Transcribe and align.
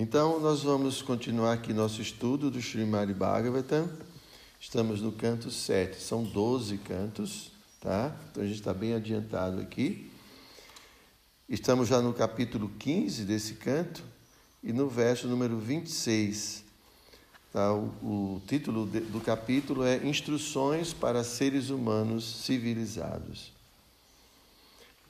Então, 0.00 0.38
nós 0.38 0.62
vamos 0.62 1.02
continuar 1.02 1.54
aqui 1.54 1.72
nosso 1.72 2.00
estudo 2.00 2.52
do 2.52 2.60
Srimad 2.60 3.12
Bhagavatam. 3.12 3.90
Estamos 4.60 5.00
no 5.00 5.10
canto 5.10 5.50
7, 5.50 6.00
são 6.00 6.22
12 6.22 6.78
cantos, 6.78 7.50
tá? 7.80 8.16
Então 8.30 8.44
a 8.44 8.46
gente 8.46 8.60
está 8.60 8.72
bem 8.72 8.94
adiantado 8.94 9.60
aqui. 9.60 10.08
Estamos 11.48 11.88
já 11.88 12.00
no 12.00 12.14
capítulo 12.14 12.70
15 12.78 13.24
desse 13.24 13.54
canto 13.54 14.04
e 14.62 14.72
no 14.72 14.88
verso 14.88 15.26
número 15.26 15.58
26. 15.58 16.62
Tá? 17.52 17.74
O, 17.74 17.88
o 18.36 18.42
título 18.46 18.86
de, 18.86 19.00
do 19.00 19.20
capítulo 19.20 19.82
é 19.82 19.96
Instruções 20.06 20.92
para 20.92 21.24
Seres 21.24 21.70
Humanos 21.70 22.44
Civilizados. 22.44 23.57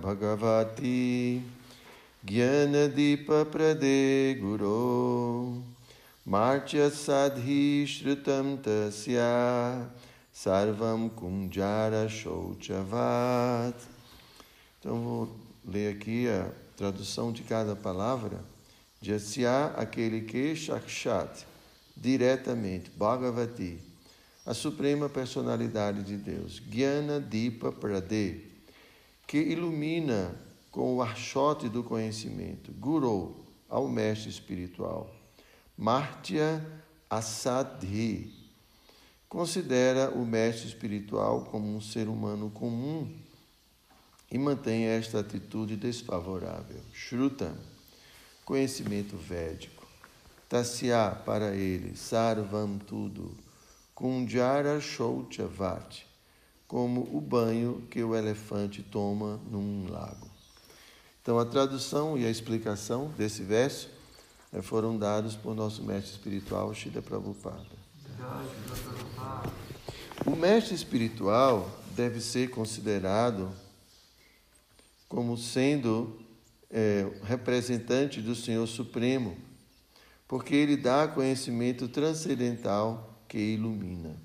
Bhagavati 0.00 1.42
Jnanadipa 2.24 3.44
Prade 3.46 4.38
Guru 4.40 5.62
Martya 6.26 6.90
Sadhi 6.90 7.86
Shrutam 7.86 8.58
Tasya 8.58 9.86
Sarvam 10.34 11.10
Kunjara 11.10 12.08
Shouchavat 12.08 13.74
Então 14.78 15.00
vou 15.02 15.28
ler 15.66 15.94
aqui 15.94 16.28
a 16.28 16.50
tradução 16.76 17.32
de 17.32 17.42
cada 17.42 17.74
palavra. 17.74 18.38
Jasya, 19.00 19.72
aquele 19.76 20.22
que 20.22 20.54
Shakshat, 20.54 21.46
diretamente, 21.96 22.90
Bhagavati, 22.90 23.87
a 24.48 24.54
suprema 24.54 25.10
personalidade 25.10 26.02
de 26.02 26.16
Deus, 26.16 26.58
Gyana 26.70 27.20
Dipa 27.20 27.70
Prade, 27.70 28.46
que 29.26 29.36
ilumina 29.36 30.34
com 30.70 30.96
o 30.96 31.02
archote 31.02 31.68
do 31.68 31.84
conhecimento, 31.84 32.72
Guru, 32.72 33.36
ao 33.68 33.86
mestre 33.86 34.30
espiritual, 34.30 35.14
Martya 35.76 36.66
Asadhi, 37.10 38.32
considera 39.28 40.08
o 40.12 40.24
mestre 40.24 40.66
espiritual 40.66 41.44
como 41.50 41.76
um 41.76 41.80
ser 41.82 42.08
humano 42.08 42.48
comum 42.48 43.06
e 44.32 44.38
mantém 44.38 44.84
esta 44.84 45.20
atitude 45.20 45.76
desfavorável. 45.76 46.80
Shruta, 46.94 47.54
conhecimento 48.46 49.14
védico. 49.14 49.86
Tasya, 50.48 51.20
para 51.26 51.54
ele, 51.54 51.94
Sarvam, 51.94 52.78
tudo 52.78 53.46
Kunjara 53.98 54.80
Shouchavat, 54.80 56.06
como 56.68 57.00
o 57.12 57.20
banho 57.20 57.82
que 57.90 58.00
o 58.00 58.14
elefante 58.14 58.80
toma 58.80 59.40
num 59.50 59.90
lago. 59.90 60.30
Então, 61.20 61.36
a 61.36 61.44
tradução 61.44 62.16
e 62.16 62.24
a 62.24 62.30
explicação 62.30 63.12
desse 63.18 63.42
verso 63.42 63.90
né, 64.52 64.62
foram 64.62 64.96
dados 64.96 65.34
por 65.34 65.52
nosso 65.52 65.82
mestre 65.82 66.12
espiritual, 66.12 66.72
Shida 66.72 67.02
Prabhupada. 67.02 67.66
O 70.24 70.36
mestre 70.36 70.76
espiritual 70.76 71.68
deve 71.96 72.20
ser 72.20 72.50
considerado 72.50 73.50
como 75.08 75.36
sendo 75.36 76.20
é, 76.70 77.04
representante 77.24 78.20
do 78.20 78.36
Senhor 78.36 78.68
Supremo, 78.68 79.36
porque 80.28 80.54
ele 80.54 80.76
dá 80.76 81.08
conhecimento 81.08 81.88
transcendental 81.88 83.17
que 83.28 83.38
ilumina. 83.38 84.16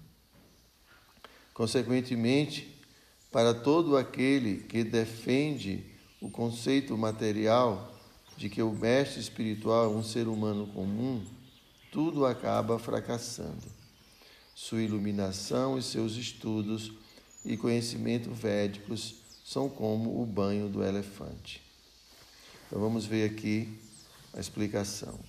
Consequentemente, 1.54 2.74
para 3.32 3.54
todo 3.54 3.98
aquele 3.98 4.58
que 4.64 4.84
defende 4.84 5.84
o 6.22 6.30
conceito 6.30 6.98
material 6.98 7.94
de 8.38 8.50
que 8.50 8.62
o 8.62 8.72
mestre 8.72 9.20
espiritual 9.20 9.86
é 9.86 9.96
um 9.96 10.04
ser 10.04 10.28
humano 10.28 10.68
comum, 10.68 11.24
tudo 11.92 12.26
acaba 12.26 12.80
fracassando. 12.80 13.64
Sua 14.56 14.82
iluminação 14.82 15.78
e 15.78 15.84
seus 15.84 16.16
estudos 16.16 16.92
e 17.44 17.58
conhecimento 17.58 18.32
védicos 18.32 19.16
são 19.44 19.70
como 19.70 20.22
o 20.22 20.26
banho 20.26 20.70
do 20.70 20.84
elefante. 20.84 21.62
Então 22.68 22.80
vamos 22.80 23.06
ver 23.06 23.30
aqui 23.30 23.78
a 24.34 24.40
explicação. 24.40 25.20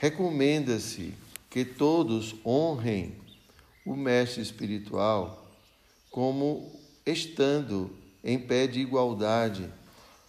Recomenda-se 0.00 1.12
que 1.50 1.62
todos 1.62 2.34
honrem 2.42 3.14
o 3.84 3.94
mestre 3.94 4.40
espiritual 4.40 5.46
como 6.10 6.72
estando 7.04 7.94
em 8.24 8.38
pé 8.38 8.66
de 8.66 8.80
igualdade 8.80 9.70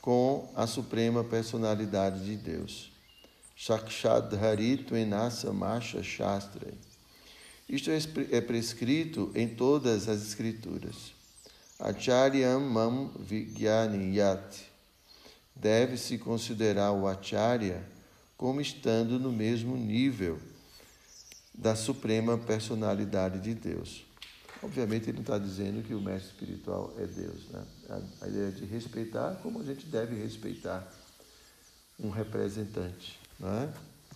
com 0.02 0.52
a 0.58 0.68
suprema 0.68 1.24
personalidade 1.24 2.26
de 2.26 2.36
Deus. 2.36 2.92
Shakshadhari 3.56 4.76
Tuenasa 4.76 5.54
Masha 5.54 6.04
Shastra. 6.04 6.74
Isto 7.70 7.92
é, 7.92 8.00
é 8.30 8.42
prescrito 8.42 9.32
em 9.34 9.48
todas 9.48 10.10
as 10.10 10.22
escrituras. 10.22 11.14
Acharyam 11.80 12.60
Mam 12.60 13.10
Vigyaniyat. 13.18 14.66
Deve-se 15.56 16.18
considerar 16.18 16.92
o 16.92 17.08
Acharya 17.08 17.82
como 18.42 18.60
estando 18.60 19.20
no 19.20 19.32
mesmo 19.32 19.78
nível 19.78 20.40
da 21.54 21.76
suprema 21.76 22.40
personalidade 22.40 23.40
de 23.40 23.54
Deus. 23.54 24.04
Obviamente, 24.64 25.04
ele 25.04 25.18
não 25.18 25.22
está 25.22 25.38
dizendo 25.38 25.84
que 25.84 25.94
o 25.94 26.02
mestre 26.02 26.32
espiritual 26.32 26.92
é 26.98 27.06
Deus. 27.06 27.48
Né? 27.50 27.64
A, 28.20 28.28
ideia 28.28 28.48
é 28.48 28.50
de 28.52 28.66
respeitar 28.66 29.36
como 29.44 29.62
a 29.62 29.64
gente 29.64 29.86
deve 29.86 30.16
respeitar 30.20 30.92
um 32.00 32.10
representante. 32.10 33.20
Não 33.40 33.48
é? 33.48 33.70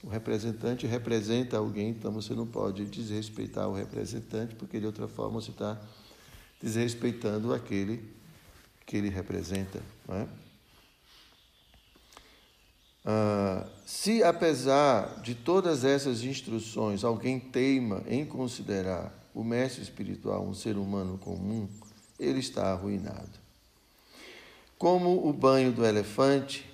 O 0.03 0.09
representante 0.09 0.88
representa 0.88 1.58
alguém, 1.58 1.90
então 1.90 2.12
você 2.12 2.34
não 2.34 2.47
pode 2.47 2.84
desrespeitar 2.85 3.69
o 3.69 3.75
representante, 3.75 4.56
porque 4.56 4.80
de 4.80 4.88
outra 4.88 5.08
forma 5.08 5.40
você 5.40 5.52
está 5.52 5.80
desrespeitando 6.59 7.53
aquele 7.53 8.12
que 8.88 8.97
ele 8.97 9.09
representa. 9.09 9.80
Não 10.08 10.16
é? 10.16 10.28
Ah, 13.06 13.68
se, 13.86 14.24
apesar 14.24 15.22
de 15.22 15.36
todas 15.36 15.86
essas 15.86 16.24
instruções, 16.24 17.04
alguém 17.04 17.40
teima 17.40 18.04
em 18.08 18.26
considerar 18.26 19.14
o 19.34 19.44
mestre 19.44 19.84
espiritual 19.84 20.44
um 20.44 20.56
ser 20.56 20.76
humano 20.76 21.20
comum, 21.20 21.70
ele 22.20 22.40
está 22.40 22.72
arruinado. 22.72 23.46
Como 24.78 25.28
o 25.28 25.32
banho 25.32 25.72
do 25.72 25.86
elefante, 25.86 26.66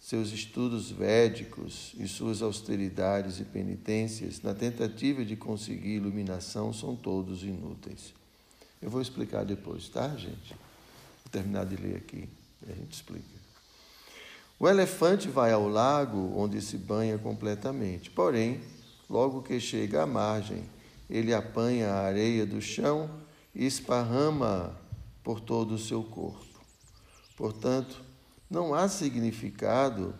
seus 0.00 0.32
estudos 0.32 0.90
védicos 0.90 1.92
e 1.98 2.08
suas 2.08 2.40
austeridades 2.40 3.40
e 3.40 3.44
penitências 3.44 4.40
na 4.40 4.54
tentativa 4.54 5.22
de 5.22 5.36
conseguir 5.36 5.96
iluminação 5.96 6.72
são 6.72 6.96
todos 6.96 7.42
inúteis. 7.42 8.14
Eu 8.80 8.88
vou 8.88 9.02
explicar 9.02 9.44
depois, 9.44 9.88
tá, 9.88 10.08
gente? 10.16 10.50
Vou 10.50 11.30
terminar 11.30 11.66
de 11.66 11.76
ler 11.76 11.96
aqui 11.96 12.28
e 12.66 12.72
a 12.72 12.74
gente 12.74 12.92
explica. 12.92 13.37
O 14.60 14.68
elefante 14.68 15.28
vai 15.28 15.52
ao 15.52 15.68
lago 15.68 16.32
onde 16.36 16.60
se 16.60 16.76
banha 16.76 17.16
completamente, 17.16 18.10
porém, 18.10 18.60
logo 19.08 19.40
que 19.40 19.60
chega 19.60 20.02
à 20.02 20.06
margem, 20.06 20.64
ele 21.08 21.32
apanha 21.32 21.90
a 21.90 22.00
areia 22.00 22.44
do 22.44 22.60
chão 22.60 23.08
e 23.54 23.64
esparrama 23.64 24.76
por 25.22 25.38
todo 25.38 25.74
o 25.74 25.78
seu 25.78 26.02
corpo. 26.02 26.60
Portanto, 27.36 28.02
não 28.50 28.74
há 28.74 28.88
significado 28.88 30.12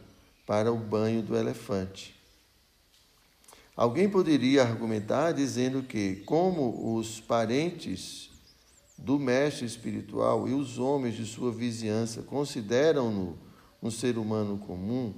para 0.46 0.73
o 0.73 0.76
banho 0.76 1.20
do 1.20 1.37
elefante. 1.37 2.14
Alguém 3.76 4.08
poderia 4.08 4.62
argumentar 4.62 5.32
dizendo 5.32 5.82
que, 5.82 6.17
como 6.26 6.96
os 6.96 7.20
parentes 7.20 8.31
do 8.96 9.19
mestre 9.19 9.67
espiritual 9.67 10.49
e 10.49 10.52
os 10.52 10.79
homens 10.79 11.17
de 11.17 11.25
sua 11.25 11.52
vizinhança 11.52 12.23
consideram-no 12.23 13.47
um 13.82 13.90
ser 13.90 14.19
humano 14.19 14.58
comum, 14.58 15.14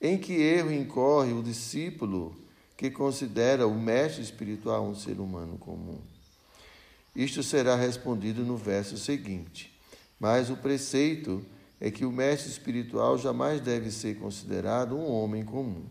em 0.00 0.18
que 0.18 0.32
erro 0.34 0.72
incorre 0.72 1.32
o 1.32 1.42
discípulo 1.42 2.36
que 2.76 2.90
considera 2.90 3.66
o 3.66 3.74
mestre 3.74 4.22
espiritual 4.22 4.86
um 4.86 4.94
ser 4.94 5.18
humano 5.18 5.58
comum? 5.58 6.00
Isto 7.14 7.42
será 7.42 7.74
respondido 7.74 8.44
no 8.44 8.56
verso 8.56 8.96
seguinte. 8.96 9.76
Mas 10.20 10.50
o 10.50 10.56
preceito 10.56 11.44
é 11.80 11.90
que 11.90 12.04
o 12.04 12.12
mestre 12.12 12.50
espiritual 12.50 13.18
jamais 13.18 13.60
deve 13.60 13.90
ser 13.90 14.18
considerado 14.18 14.96
um 14.96 15.10
homem 15.10 15.44
comum. 15.44 15.84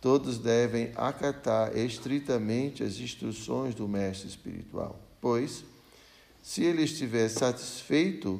Todos 0.00 0.38
devem 0.38 0.92
acatar 0.96 1.76
estritamente 1.76 2.82
as 2.82 2.98
instruções 2.98 3.74
do 3.74 3.88
mestre 3.88 4.28
espiritual, 4.28 5.00
pois, 5.18 5.64
se 6.42 6.62
ele 6.62 6.82
estiver 6.82 7.28
satisfeito, 7.30 8.38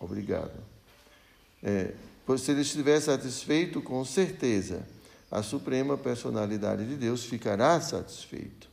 obrigado, 0.00 0.58
é, 1.66 1.94
pois 2.24 2.42
se 2.42 2.52
ele 2.52 2.60
estiver 2.60 3.00
satisfeito, 3.00 3.82
com 3.82 4.04
certeza, 4.04 4.86
a 5.28 5.42
suprema 5.42 5.98
personalidade 5.98 6.86
de 6.86 6.94
Deus 6.94 7.24
ficará 7.24 7.80
satisfeito. 7.80 8.68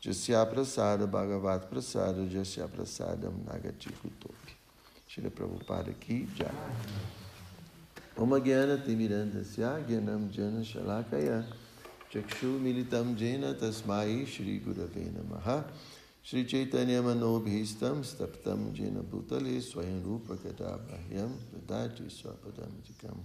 Jasya 0.00 0.46
Prasada 0.46 1.06
Bhagavat 1.06 1.66
Prasada 1.66 2.26
Jasya 2.26 2.66
Prasadam 2.66 3.34
Nagati 3.46 3.92
Kutopi. 3.92 4.56
Shila 5.06 5.30
Prabhupada 5.30 5.90
aqui 5.90 6.26
já. 6.34 6.50
Om 8.16 8.40
Gyana 8.40 8.78
Timirandasya 8.78 9.84
Gyanam 9.86 10.30
Jana 10.30 10.64
Shalakaya 10.64 11.44
Chakshu 12.10 12.58
Militam 12.58 13.14
Jena 13.14 13.54
Tasmai 13.54 14.26
Shri 14.26 14.58
Gurave 14.58 15.12
Namaha 15.12 15.64
Shri 16.24 16.42
चैतन्य 16.44 17.00
मनोभीष्टम 17.00 18.02
स्तप्तम 18.02 18.60
जिन 18.74 19.00
भूतले 19.10 19.60
स्वयं 19.60 20.02
रूप 20.02 20.30
कटा 20.42 20.70
बाह्यम 20.82 21.32
ददाति 21.50 22.08
स्वपदम 22.10 22.76
जिकम 22.86 23.24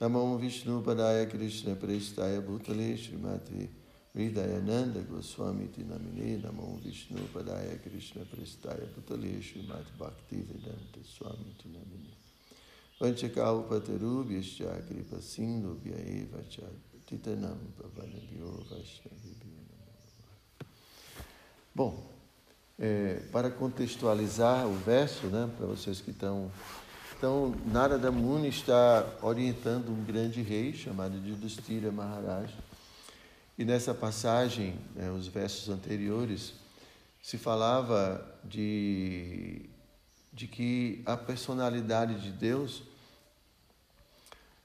नमो 0.00 0.24
विष्णुपदाय 0.38 1.24
कृष्ण 1.26 1.74
प्रेष्ठाय 1.80 2.38
भूतले 2.48 2.96
श्रीमती 2.96 3.64
हृदयानंद 4.16 4.96
गोस्वामी 5.10 5.68
नमिने 5.86 6.36
नमो 6.44 6.68
विष्णुपदाय 6.84 7.68
कृष्ण 7.84 8.24
प्रेष्ठाय 8.30 8.86
भूतले 8.94 9.40
श्रीमद 9.48 9.88
भक्ति 10.00 10.36
वेदंत 10.42 11.02
स्वामी 11.06 11.54
नमिने 11.68 12.14
पंचकाउपतरूप्य 13.00 14.42
कृप 14.88 15.18
सिंधुभ्य 15.24 16.04
एव 16.12 16.40
च 16.52 16.72
पतितनं 16.86 17.66
पवनभ्यो 17.78 18.52
वैष्णवेभ्यो 18.70 19.55
Bom, 21.76 22.10
é, 22.78 23.20
para 23.30 23.50
contextualizar 23.50 24.66
o 24.66 24.72
verso, 24.76 25.26
né, 25.26 25.46
para 25.58 25.66
vocês 25.66 26.00
que 26.00 26.10
estão 26.10 26.50
então, 27.18 27.54
Narada 27.66 28.10
Muni 28.10 28.48
está 28.48 29.06
orientando 29.20 29.90
um 29.90 30.02
grande 30.02 30.40
rei 30.40 30.72
chamado 30.72 31.20
de 31.20 31.34
Dustira 31.34 31.92
Maharaj. 31.92 32.50
E 33.58 33.64
nessa 33.66 33.92
passagem, 33.92 34.74
né, 34.94 35.10
os 35.10 35.26
versos 35.26 35.68
anteriores, 35.68 36.54
se 37.22 37.36
falava 37.36 38.26
de, 38.42 39.68
de 40.32 40.46
que 40.46 41.02
a 41.04 41.14
personalidade 41.14 42.22
de 42.22 42.30
Deus, 42.30 42.84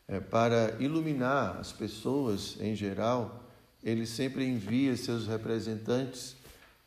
é, 0.08 0.22
para 0.22 0.78
iluminar 0.80 1.58
as 1.58 1.74
pessoas 1.74 2.56
em 2.62 2.74
geral, 2.74 3.44
ele 3.84 4.06
sempre 4.06 4.46
envia 4.46 4.96
seus 4.96 5.28
representantes 5.28 6.40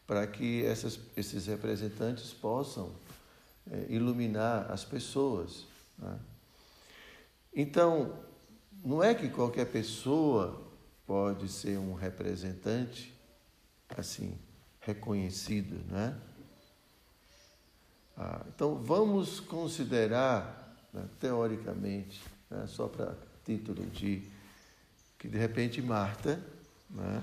para 0.06 0.26
que 0.26 0.64
essas, 0.64 0.98
esses 1.16 1.46
representantes 1.46 2.32
possam 2.32 2.92
é, 3.70 3.86
iluminar 3.88 4.70
as 4.70 4.84
pessoas. 4.84 5.66
Né? 5.98 6.18
Então, 7.54 8.18
não 8.84 9.02
é 9.02 9.14
que 9.14 9.28
qualquer 9.28 9.66
pessoa 9.66 10.62
pode 11.06 11.48
ser 11.48 11.78
um 11.78 11.94
representante 11.94 13.14
assim 13.96 14.38
reconhecido, 14.80 15.80
né? 15.90 16.18
Ah, 18.16 18.44
então 18.54 18.76
vamos 18.76 19.40
considerar, 19.40 20.76
né, 20.92 21.08
teoricamente, 21.18 22.22
né, 22.48 22.66
só 22.66 22.86
para 22.86 23.16
título 23.44 23.84
de 23.86 24.22
que 25.18 25.26
de 25.26 25.38
repente 25.38 25.82
Marta 25.82 26.40
né, 26.90 27.22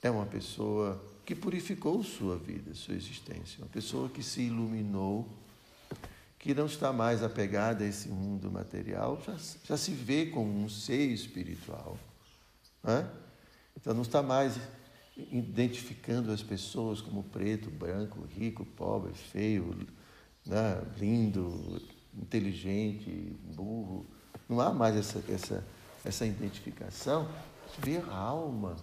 é 0.00 0.10
uma 0.10 0.24
pessoa 0.24 1.02
que 1.24 1.34
purificou 1.34 2.02
sua 2.02 2.36
vida, 2.36 2.74
sua 2.74 2.94
existência, 2.94 3.62
uma 3.62 3.68
pessoa 3.68 4.08
que 4.08 4.22
se 4.22 4.42
iluminou 4.42 5.28
que 6.42 6.52
não 6.52 6.66
está 6.66 6.92
mais 6.92 7.22
apegada 7.22 7.84
a 7.84 7.86
esse 7.86 8.08
mundo 8.08 8.50
material, 8.50 9.22
já, 9.24 9.36
já 9.62 9.76
se 9.76 9.92
vê 9.92 10.26
como 10.26 10.64
um 10.64 10.68
ser 10.68 11.06
espiritual. 11.06 11.96
Né? 12.82 13.08
Então 13.76 13.94
não 13.94 14.02
está 14.02 14.20
mais 14.20 14.58
identificando 15.16 16.32
as 16.32 16.42
pessoas 16.42 17.00
como 17.00 17.22
preto, 17.22 17.70
branco, 17.70 18.26
rico, 18.36 18.64
pobre, 18.64 19.12
feio, 19.12 19.86
né? 20.44 20.82
lindo, 20.98 21.80
inteligente, 22.12 23.36
burro. 23.54 24.04
Não 24.48 24.60
há 24.60 24.72
mais 24.72 24.96
essa, 24.96 25.22
essa, 25.32 25.64
essa 26.04 26.26
identificação. 26.26 27.28
Vê 27.78 27.98
a 27.98 28.16
alma, 28.16 28.74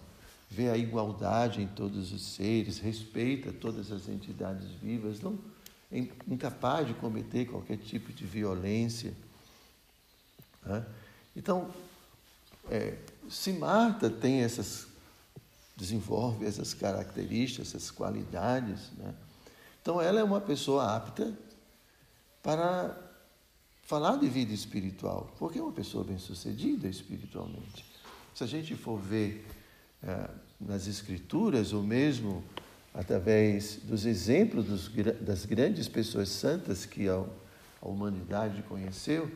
vê 0.50 0.68
a 0.68 0.76
igualdade 0.76 1.62
em 1.62 1.68
todos 1.68 2.12
os 2.12 2.34
seres, 2.34 2.80
respeita 2.80 3.52
todas 3.52 3.92
as 3.92 4.08
entidades 4.08 4.68
vivas. 4.82 5.20
Não, 5.20 5.38
incapaz 6.26 6.88
de 6.88 6.94
cometer 6.94 7.46
qualquer 7.46 7.78
tipo 7.78 8.12
de 8.12 8.26
violência. 8.26 9.14
Né? 10.66 10.84
Então, 11.36 11.70
é, 12.68 12.98
se 13.28 13.52
Marta 13.52 14.10
tem 14.10 14.42
essas, 14.42 14.88
desenvolve 15.76 16.44
essas 16.44 16.74
características, 16.74 17.68
essas 17.68 17.90
qualidades, 17.90 18.90
né? 18.98 19.14
então 19.80 20.00
ela 20.00 20.18
é 20.18 20.24
uma 20.24 20.40
pessoa 20.40 20.96
apta 20.96 21.32
para 22.42 22.96
falar 23.84 24.16
de 24.16 24.28
vida 24.28 24.52
espiritual, 24.52 25.32
porque 25.38 25.58
é 25.58 25.62
uma 25.62 25.72
pessoa 25.72 26.02
bem-sucedida 26.02 26.88
espiritualmente. 26.88 27.84
Se 28.34 28.44
a 28.44 28.46
gente 28.46 28.74
for 28.74 28.98
ver 28.98 29.46
é, 29.46 29.59
nas 30.60 30.86
escrituras, 30.86 31.72
ou 31.72 31.82
mesmo 31.82 32.44
através 32.92 33.76
dos 33.76 34.04
exemplos 34.04 34.66
dos, 34.66 34.88
das 35.20 35.44
grandes 35.44 35.88
pessoas 35.88 36.28
santas 36.28 36.84
que 36.84 37.08
a, 37.08 37.24
a 37.80 37.88
humanidade 37.88 38.62
conheceu, 38.62 39.30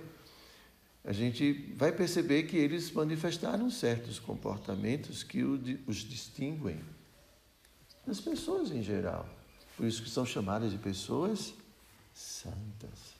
a 1.04 1.12
gente 1.12 1.74
vai 1.76 1.92
perceber 1.92 2.44
que 2.44 2.56
eles 2.56 2.90
manifestaram 2.90 3.70
certos 3.70 4.18
comportamentos 4.18 5.22
que 5.22 5.42
os 5.42 5.96
distinguem 5.96 6.80
das 8.06 8.20
pessoas 8.20 8.70
em 8.70 8.82
geral. 8.82 9.28
Por 9.76 9.86
isso 9.86 10.02
que 10.02 10.08
são 10.08 10.24
chamadas 10.24 10.70
de 10.70 10.78
pessoas 10.78 11.52
santas. 12.14 13.14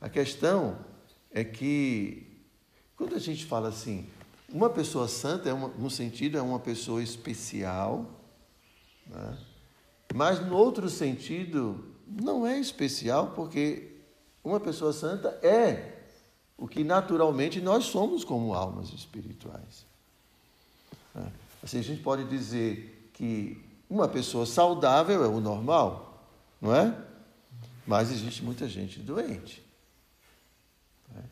A 0.00 0.08
questão 0.08 0.78
é 1.30 1.44
que, 1.44 2.26
quando 2.96 3.14
a 3.14 3.18
gente 3.20 3.44
fala 3.44 3.68
assim, 3.68 4.08
uma 4.52 4.70
pessoa 4.70 5.08
santa, 5.08 5.48
é 5.48 5.52
uma, 5.52 5.68
no 5.68 5.90
sentido, 5.90 6.38
é 6.38 6.42
uma 6.42 6.60
pessoa 6.60 7.02
especial, 7.02 8.06
né? 9.06 9.38
Mas, 10.14 10.44
no 10.44 10.56
outro 10.56 10.88
sentido, 10.90 11.84
não 12.06 12.46
é 12.46 12.58
especial, 12.58 13.32
porque 13.34 13.96
uma 14.44 14.60
pessoa 14.60 14.92
santa 14.92 15.28
é 15.42 16.00
o 16.56 16.68
que 16.68 16.84
naturalmente 16.84 17.60
nós 17.60 17.84
somos 17.86 18.24
como 18.24 18.52
almas 18.54 18.92
espirituais. 18.92 19.86
Né? 21.14 21.32
Assim, 21.62 21.78
a 21.78 21.82
gente 21.82 22.02
pode 22.02 22.24
dizer 22.24 23.10
que 23.14 23.64
uma 23.88 24.06
pessoa 24.06 24.44
saudável 24.44 25.24
é 25.24 25.28
o 25.28 25.40
normal, 25.40 26.22
não 26.60 26.74
é? 26.74 26.94
Mas 27.86 28.10
existe 28.10 28.44
muita 28.44 28.68
gente 28.68 29.00
doente. 29.00 29.64
Né? 31.12 31.24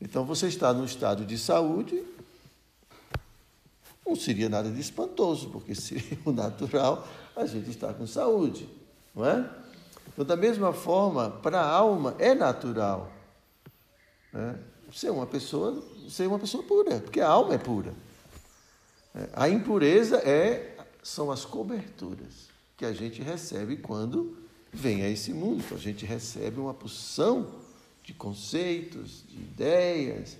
Então, 0.00 0.24
você 0.24 0.48
está 0.48 0.72
num 0.72 0.84
estado 0.84 1.24
de 1.24 1.36
saúde, 1.36 2.02
não 4.10 4.16
seria 4.16 4.48
nada 4.48 4.68
de 4.70 4.80
espantoso, 4.80 5.50
porque 5.50 5.74
seria 5.74 6.18
o 6.26 6.32
natural 6.32 7.06
a 7.36 7.46
gente 7.46 7.70
estar 7.70 7.94
com 7.94 8.06
saúde, 8.06 8.68
não 9.14 9.24
é? 9.24 9.48
Então, 10.08 10.24
da 10.24 10.36
mesma 10.36 10.72
forma, 10.72 11.30
para 11.30 11.60
a 11.60 11.70
alma 11.70 12.16
é 12.18 12.34
natural 12.34 13.10
né? 14.32 14.58
ser 14.92 15.10
uma 15.10 15.26
pessoa, 15.26 15.82
ser 16.08 16.26
uma 16.26 16.38
pessoa 16.38 16.64
pura, 16.64 16.98
porque 16.98 17.20
a 17.20 17.28
alma 17.28 17.54
é 17.54 17.58
pura. 17.58 17.94
É, 19.14 19.28
a 19.32 19.48
impureza 19.48 20.16
é 20.18 20.76
são 21.02 21.30
as 21.30 21.44
coberturas 21.44 22.50
que 22.76 22.84
a 22.84 22.92
gente 22.92 23.22
recebe 23.22 23.76
quando 23.76 24.36
vem 24.72 25.02
a 25.02 25.08
esse 25.08 25.32
mundo. 25.32 25.62
Então, 25.64 25.78
a 25.78 25.80
gente 25.80 26.04
recebe 26.04 26.58
uma 26.58 26.74
porção 26.74 27.46
de 28.02 28.12
conceitos, 28.12 29.24
de 29.28 29.36
ideias, 29.36 30.36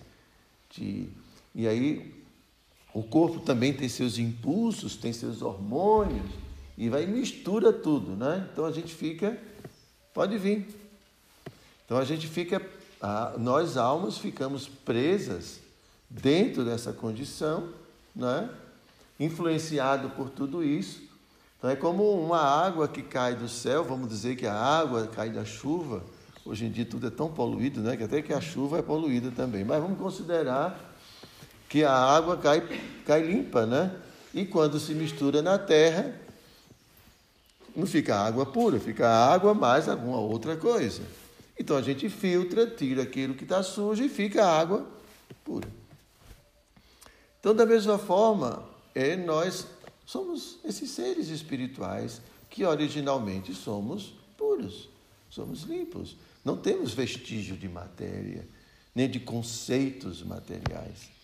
de 0.70 1.08
e 1.54 1.66
aí 1.66 2.19
o 2.92 3.02
corpo 3.02 3.40
também 3.40 3.72
tem 3.72 3.88
seus 3.88 4.18
impulsos, 4.18 4.96
tem 4.96 5.12
seus 5.12 5.42
hormônios 5.42 6.30
e 6.76 6.88
vai 6.88 7.06
mistura 7.06 7.72
tudo, 7.72 8.16
né? 8.16 8.48
Então 8.52 8.64
a 8.64 8.72
gente 8.72 8.94
fica, 8.94 9.38
pode 10.12 10.36
vir. 10.38 10.66
Então 11.84 11.98
a 11.98 12.04
gente 12.04 12.26
fica, 12.26 12.60
nós 13.38 13.76
almas 13.76 14.18
ficamos 14.18 14.68
presas 14.68 15.60
dentro 16.08 16.64
dessa 16.64 16.92
condição, 16.92 17.68
né? 18.14 18.48
Influenciado 19.18 20.10
por 20.10 20.30
tudo 20.30 20.64
isso, 20.64 21.02
Então 21.58 21.68
é 21.68 21.76
como 21.76 22.10
uma 22.18 22.40
água 22.40 22.88
que 22.88 23.02
cai 23.02 23.34
do 23.34 23.46
céu, 23.46 23.84
vamos 23.84 24.08
dizer 24.08 24.34
que 24.34 24.46
a 24.46 24.54
água 24.54 25.06
cai 25.06 25.28
da 25.28 25.44
chuva. 25.44 26.02
Hoje 26.42 26.64
em 26.64 26.70
dia 26.70 26.86
tudo 26.86 27.06
é 27.06 27.10
tão 27.10 27.30
poluído, 27.30 27.82
né? 27.82 27.98
Que 27.98 28.04
até 28.04 28.22
que 28.22 28.32
a 28.32 28.40
chuva 28.40 28.78
é 28.78 28.82
poluída 28.82 29.30
também. 29.30 29.62
Mas 29.62 29.82
vamos 29.82 29.98
considerar 29.98 30.89
que 31.70 31.84
a 31.84 31.94
água 31.94 32.36
cai, 32.36 32.60
cai 33.06 33.22
limpa, 33.22 33.64
né? 33.64 33.96
E 34.34 34.44
quando 34.44 34.80
se 34.80 34.92
mistura 34.92 35.40
na 35.40 35.56
terra, 35.56 36.12
não 37.76 37.86
fica 37.86 38.16
água 38.16 38.44
pura, 38.44 38.80
fica 38.80 39.08
água 39.08 39.54
mais 39.54 39.88
alguma 39.88 40.18
outra 40.18 40.56
coisa. 40.56 41.00
Então 41.56 41.76
a 41.76 41.82
gente 41.82 42.08
filtra, 42.08 42.66
tira 42.66 43.04
aquilo 43.04 43.34
que 43.34 43.44
está 43.44 43.62
sujo 43.62 44.02
e 44.02 44.08
fica 44.08 44.44
água 44.44 44.84
pura. 45.44 45.68
Então, 47.38 47.54
da 47.54 47.64
mesma 47.64 47.98
forma, 47.98 48.64
é, 48.92 49.16
nós 49.16 49.66
somos 50.04 50.58
esses 50.64 50.90
seres 50.90 51.28
espirituais 51.28 52.20
que 52.50 52.64
originalmente 52.64 53.54
somos 53.54 54.12
puros, 54.36 54.88
somos 55.30 55.62
limpos. 55.62 56.16
Não 56.44 56.56
temos 56.56 56.92
vestígio 56.92 57.56
de 57.56 57.68
matéria, 57.68 58.46
nem 58.92 59.08
de 59.08 59.20
conceitos 59.20 60.20
materiais. 60.22 61.19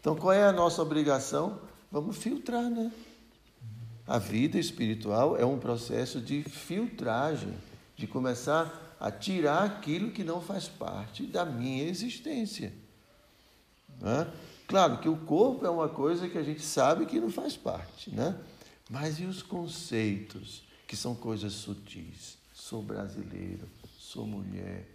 Então, 0.00 0.14
qual 0.16 0.32
é 0.32 0.44
a 0.44 0.52
nossa 0.52 0.80
obrigação? 0.82 1.60
Vamos 1.90 2.16
filtrar, 2.16 2.70
né? 2.70 2.92
A 4.06 4.18
vida 4.18 4.58
espiritual 4.58 5.36
é 5.36 5.44
um 5.44 5.58
processo 5.58 6.20
de 6.20 6.42
filtragem, 6.42 7.54
de 7.96 8.06
começar 8.06 8.96
a 8.98 9.10
tirar 9.10 9.64
aquilo 9.64 10.10
que 10.10 10.24
não 10.24 10.40
faz 10.40 10.68
parte 10.68 11.26
da 11.26 11.44
minha 11.44 11.84
existência. 11.84 12.72
Né? 14.00 14.30
Claro 14.66 14.98
que 14.98 15.08
o 15.08 15.16
corpo 15.16 15.66
é 15.66 15.70
uma 15.70 15.88
coisa 15.88 16.28
que 16.28 16.38
a 16.38 16.42
gente 16.42 16.62
sabe 16.62 17.06
que 17.06 17.20
não 17.20 17.30
faz 17.30 17.56
parte, 17.56 18.10
né? 18.10 18.38
Mas 18.90 19.18
e 19.18 19.24
os 19.24 19.42
conceitos, 19.42 20.62
que 20.86 20.96
são 20.96 21.14
coisas 21.14 21.52
sutis? 21.52 22.38
Sou 22.54 22.82
brasileiro, 22.82 23.68
sou 23.98 24.26
mulher, 24.26 24.88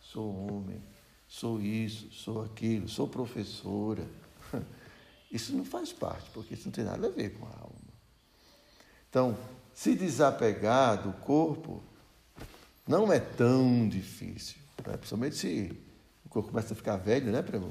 sou 0.00 0.46
homem, 0.46 0.82
sou 1.26 1.60
isso, 1.60 2.08
sou 2.12 2.42
aquilo, 2.42 2.88
sou 2.88 3.08
professora. 3.08 4.06
Isso 5.30 5.54
não 5.54 5.64
faz 5.64 5.92
parte, 5.92 6.30
porque 6.32 6.54
isso 6.54 6.66
não 6.66 6.72
tem 6.72 6.84
nada 6.84 7.06
a 7.06 7.10
ver 7.10 7.30
com 7.30 7.46
a 7.46 7.50
alma. 7.50 7.76
Então, 9.08 9.36
se 9.74 9.94
desapegar 9.94 11.02
do 11.02 11.12
corpo 11.20 11.82
não 12.86 13.12
é 13.12 13.20
tão 13.20 13.88
difícil, 13.88 14.56
né? 14.86 14.96
principalmente 14.96 15.36
se 15.36 15.78
o 16.24 16.28
corpo 16.28 16.50
começa 16.50 16.72
a 16.72 16.76
ficar 16.76 16.96
velho, 16.96 17.30
né, 17.30 17.42
Primo? 17.42 17.70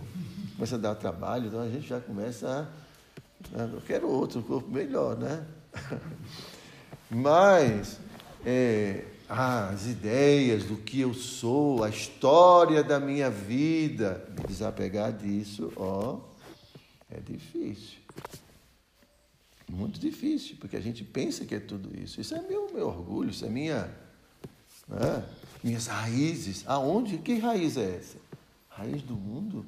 Começa 0.55 0.75
a 0.75 0.79
dar 0.79 0.95
trabalho, 0.95 1.47
então 1.47 1.61
a 1.61 1.69
gente 1.69 1.87
já 1.87 1.99
começa 1.99 2.69
a. 3.53 3.59
Eu 3.59 3.81
quero 3.81 4.09
outro 4.09 4.41
corpo 4.41 4.69
melhor, 4.69 5.15
né? 5.15 5.45
Mas 7.09 7.99
é, 8.45 9.05
as 9.29 9.85
ideias 9.85 10.63
do 10.63 10.77
que 10.77 11.01
eu 11.01 11.13
sou, 11.13 11.83
a 11.83 11.89
história 11.89 12.83
da 12.83 12.99
minha 12.99 13.29
vida, 13.29 14.27
desapegar 14.47 15.11
disso, 15.13 15.71
ó, 15.75 16.19
é 17.09 17.19
difícil. 17.19 17.97
Muito 19.69 19.99
difícil, 19.99 20.55
porque 20.59 20.77
a 20.77 20.81
gente 20.81 21.03
pensa 21.03 21.45
que 21.45 21.55
é 21.55 21.59
tudo 21.59 21.97
isso. 21.99 22.21
Isso 22.21 22.33
é 22.33 22.41
meu, 22.41 22.71
meu 22.73 22.87
orgulho, 22.87 23.29
isso 23.29 23.45
é 23.45 23.49
minha. 23.49 23.89
Né? 24.87 25.23
Minhas 25.63 25.87
raízes. 25.87 26.63
Aonde? 26.65 27.17
Que 27.17 27.37
raiz 27.37 27.75
é 27.75 27.97
essa? 27.97 28.17
Raiz 28.69 29.01
do 29.01 29.15
mundo? 29.15 29.65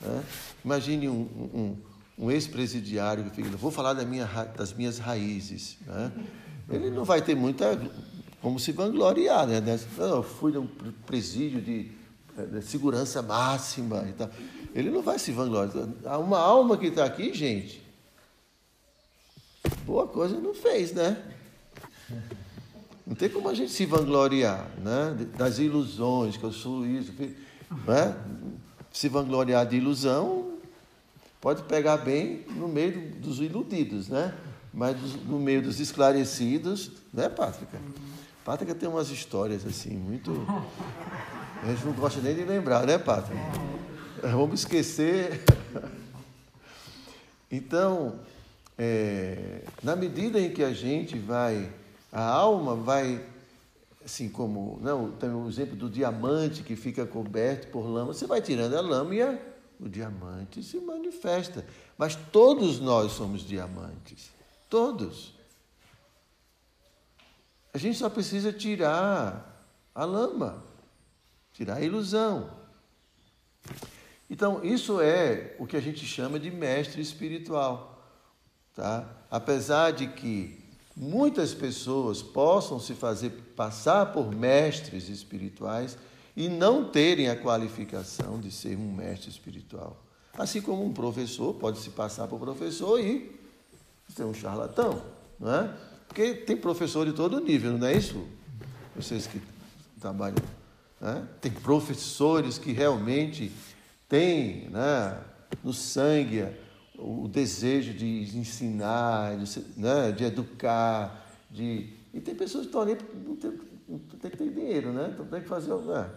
Né? 0.00 0.24
Imagine 0.64 1.08
um, 1.08 1.22
um, 1.54 1.76
um 2.18 2.30
ex-presidiário 2.30 3.24
que 3.24 3.30
fica, 3.30 3.48
vou 3.56 3.70
falar 3.70 3.92
da 3.92 4.04
minha, 4.04 4.26
das 4.26 4.72
minhas 4.72 4.98
raízes. 4.98 5.78
Né? 5.86 6.12
Ele 6.68 6.90
não 6.90 7.04
vai 7.04 7.22
ter 7.22 7.36
muita 7.36 7.78
como 8.40 8.58
se 8.58 8.72
vangloriar, 8.72 9.46
né? 9.46 9.62
Eu 9.98 10.22
fui 10.22 10.56
um 10.56 10.66
presídio 11.06 11.60
de, 11.60 11.90
de 12.50 12.62
segurança 12.62 13.20
máxima 13.20 14.06
e 14.08 14.12
tal. 14.12 14.30
Ele 14.74 14.90
não 14.90 15.02
vai 15.02 15.18
se 15.18 15.32
vangloriar. 15.32 15.88
Há 16.04 16.18
uma 16.18 16.38
alma 16.38 16.76
que 16.76 16.86
está 16.86 17.04
aqui, 17.04 17.34
gente, 17.34 17.82
boa 19.84 20.06
coisa 20.06 20.38
não 20.38 20.54
fez, 20.54 20.92
né? 20.92 21.16
Não 23.06 23.16
tem 23.16 23.28
como 23.28 23.48
a 23.48 23.54
gente 23.54 23.72
se 23.72 23.84
vangloriar, 23.86 24.70
né? 24.78 25.26
Das 25.36 25.58
ilusões, 25.58 26.36
que 26.36 26.44
eu 26.44 26.52
sou 26.52 26.86
isso, 26.86 27.12
né? 27.86 28.16
Se 28.92 29.08
vangloriar 29.08 29.66
de 29.66 29.76
ilusão, 29.76 30.52
pode 31.40 31.62
pegar 31.64 31.96
bem 31.96 32.44
no 32.50 32.68
meio 32.68 33.16
dos 33.16 33.40
iludidos, 33.40 34.08
né? 34.08 34.34
Mas 34.72 34.96
no 35.26 35.40
meio 35.40 35.62
dos 35.62 35.80
esclarecidos, 35.80 36.92
né, 37.12 37.28
Pátrica? 37.28 37.78
Pátrica 38.44 38.74
tem 38.74 38.88
umas 38.88 39.10
histórias 39.10 39.66
assim, 39.66 39.96
muito. 39.96 40.30
A 41.62 41.66
gente 41.66 41.84
não 41.84 41.92
gosta 41.92 42.20
nem 42.20 42.34
de 42.34 42.44
lembrar, 42.44 42.86
né, 42.86 42.96
Pátrica? 42.96 43.40
Vamos 44.22 44.60
esquecer. 44.60 45.42
Então, 47.52 48.20
é, 48.78 49.64
na 49.82 49.96
medida 49.96 50.38
em 50.38 50.52
que 50.52 50.62
a 50.62 50.72
gente 50.72 51.18
vai, 51.18 51.68
a 52.12 52.22
alma 52.22 52.76
vai, 52.76 53.26
assim 54.04 54.28
como, 54.28 54.78
não, 54.80 55.10
tem 55.10 55.30
o 55.30 55.48
exemplo 55.48 55.74
do 55.74 55.90
diamante 55.90 56.62
que 56.62 56.76
fica 56.76 57.04
coberto 57.04 57.66
por 57.72 57.84
lama, 57.84 58.14
você 58.14 58.24
vai 58.24 58.40
tirando 58.40 58.76
a 58.76 58.80
lama 58.80 59.16
e 59.16 59.20
a, 59.20 59.36
o 59.80 59.88
diamante 59.88 60.62
se 60.62 60.78
manifesta. 60.78 61.66
Mas 61.98 62.14
todos 62.14 62.78
nós 62.78 63.10
somos 63.10 63.40
diamantes, 63.40 64.30
todos. 64.68 65.34
A 67.74 67.78
gente 67.78 67.98
só 67.98 68.08
precisa 68.08 68.52
tirar 68.52 69.60
a 69.92 70.04
lama, 70.04 70.62
tirar 71.52 71.78
a 71.78 71.80
ilusão. 71.80 72.48
Então, 74.30 74.64
isso 74.64 75.00
é 75.00 75.56
o 75.58 75.66
que 75.66 75.76
a 75.76 75.80
gente 75.80 76.06
chama 76.06 76.38
de 76.38 76.52
mestre 76.52 77.02
espiritual. 77.02 78.00
Tá? 78.76 79.04
Apesar 79.28 79.90
de 79.90 80.06
que 80.06 80.56
muitas 80.96 81.52
pessoas 81.52 82.22
possam 82.22 82.78
se 82.78 82.94
fazer 82.94 83.30
passar 83.56 84.12
por 84.12 84.32
mestres 84.32 85.08
espirituais 85.08 85.98
e 86.36 86.48
não 86.48 86.88
terem 86.90 87.28
a 87.28 87.36
qualificação 87.36 88.38
de 88.38 88.52
ser 88.52 88.76
um 88.76 88.92
mestre 88.92 89.28
espiritual. 89.28 90.00
Assim 90.38 90.62
como 90.62 90.84
um 90.84 90.92
professor 90.92 91.54
pode 91.54 91.78
se 91.78 91.90
passar 91.90 92.28
por 92.28 92.38
professor 92.38 93.00
e 93.00 93.36
ser 94.14 94.24
um 94.24 94.32
charlatão, 94.32 95.02
não 95.38 95.54
é? 95.54 95.74
Porque 96.06 96.34
tem 96.34 96.56
professor 96.56 97.04
de 97.04 97.12
todo 97.12 97.40
nível, 97.40 97.76
não 97.76 97.86
é 97.86 97.96
isso? 97.96 98.26
Vocês 98.96 99.26
que 99.26 99.40
trabalham. 100.00 100.42
Né? 101.00 101.26
Tem 101.40 101.52
professores 101.52 102.58
que 102.58 102.72
realmente 102.72 103.52
têm 104.10 104.68
né, 104.68 105.18
no 105.64 105.72
sangue 105.72 106.44
o 106.98 107.26
desejo 107.26 107.94
de 107.94 108.36
ensinar, 108.36 109.38
de, 109.38 109.64
né, 109.78 110.12
de 110.12 110.24
educar, 110.24 111.26
de... 111.50 111.88
E 112.12 112.20
tem 112.20 112.34
pessoas 112.34 112.64
que 112.64 112.68
estão 112.68 112.82
ali, 112.82 112.98
não 113.26 113.36
tem, 113.36 113.52
tem 114.20 114.30
que 114.30 114.36
ter 114.36 114.50
dinheiro, 114.50 114.92
né? 114.92 115.10
Então 115.14 115.24
tem 115.24 115.40
que 115.40 115.48
fazer... 115.48 115.74
Né? 115.74 116.10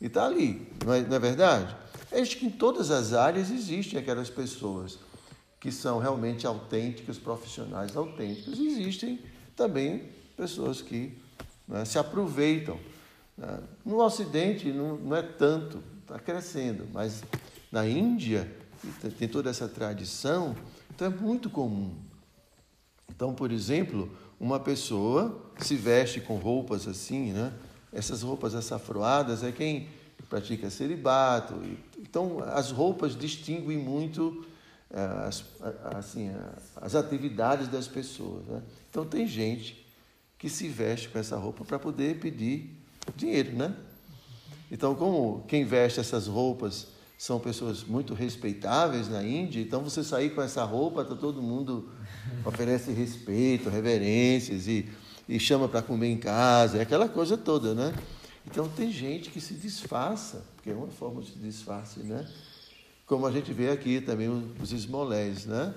E 0.00 0.06
está 0.06 0.26
ali, 0.26 0.68
não 0.84 0.92
é, 0.92 1.00
não 1.00 1.16
é 1.16 1.18
verdade? 1.18 1.74
Acho 2.12 2.36
que 2.36 2.46
em 2.46 2.50
todas 2.50 2.90
as 2.90 3.14
áreas 3.14 3.50
existem 3.50 3.98
aquelas 3.98 4.28
pessoas 4.28 4.98
que 5.58 5.72
são 5.72 5.98
realmente 5.98 6.46
autênticas, 6.46 7.18
profissionais 7.18 7.96
autênticos. 7.96 8.58
Existem 8.58 9.18
também 9.56 10.08
pessoas 10.36 10.82
que 10.82 11.16
né, 11.66 11.84
se 11.84 11.98
aproveitam. 11.98 12.78
Né? 13.38 13.60
No 13.84 14.02
Ocidente 14.02 14.70
não, 14.70 14.96
não 14.96 15.16
é 15.16 15.22
tanto, 15.22 15.82
está 16.02 16.18
crescendo, 16.18 16.86
mas 16.92 17.22
na 17.70 17.86
Índia 17.86 18.50
tem 19.18 19.28
toda 19.28 19.48
essa 19.48 19.68
tradição, 19.68 20.54
então 20.94 21.06
é 21.06 21.10
muito 21.10 21.48
comum. 21.48 21.94
Então, 23.08 23.34
por 23.34 23.50
exemplo, 23.52 24.10
uma 24.38 24.58
pessoa 24.58 25.50
se 25.58 25.76
veste 25.76 26.20
com 26.20 26.36
roupas 26.36 26.88
assim, 26.88 27.32
né? 27.32 27.52
Essas 27.92 28.22
roupas 28.22 28.54
açafroadas 28.54 29.42
é 29.42 29.52
quem 29.52 29.88
pratica 30.28 30.70
celibato. 30.70 31.54
Então, 31.98 32.42
as 32.42 32.70
roupas 32.70 33.14
distinguem 33.14 33.76
muito 33.76 34.46
eh, 34.90 35.26
as, 35.26 35.44
assim, 35.94 36.30
as 36.76 36.94
atividades 36.94 37.68
das 37.68 37.86
pessoas. 37.86 38.46
Né? 38.46 38.62
Então, 38.90 39.04
tem 39.04 39.26
gente 39.26 39.86
que 40.38 40.48
se 40.48 40.68
veste 40.68 41.10
com 41.10 41.18
essa 41.18 41.36
roupa 41.36 41.64
para 41.64 41.78
poder 41.78 42.18
pedir 42.18 42.70
dinheiro, 43.14 43.52
né? 43.52 43.76
Então, 44.72 44.94
como 44.94 45.44
quem 45.46 45.66
veste 45.66 46.00
essas 46.00 46.26
roupas 46.26 46.86
são 47.18 47.38
pessoas 47.38 47.84
muito 47.84 48.14
respeitáveis 48.14 49.06
na 49.06 49.22
Índia, 49.22 49.60
então 49.60 49.82
você 49.82 50.02
sair 50.02 50.30
com 50.34 50.40
essa 50.40 50.64
roupa, 50.64 51.04
tá 51.04 51.14
todo 51.14 51.42
mundo 51.42 51.90
oferece 52.42 52.90
respeito, 52.90 53.68
reverências 53.68 54.66
e, 54.66 54.88
e 55.28 55.38
chama 55.38 55.68
para 55.68 55.82
comer 55.82 56.08
em 56.08 56.16
casa, 56.16 56.78
é 56.78 56.80
aquela 56.80 57.06
coisa 57.06 57.36
toda, 57.36 57.74
né? 57.74 57.94
Então 58.46 58.66
tem 58.66 58.90
gente 58.90 59.28
que 59.30 59.42
se 59.42 59.52
disfarça, 59.52 60.42
porque 60.56 60.70
é 60.70 60.74
uma 60.74 60.88
forma 60.88 61.20
de 61.20 61.32
disfarce, 61.32 62.00
né? 62.00 62.26
Como 63.06 63.26
a 63.26 63.30
gente 63.30 63.52
vê 63.52 63.68
aqui 63.68 64.00
também 64.00 64.30
os 64.58 64.72
esmolés, 64.72 65.44
né? 65.44 65.74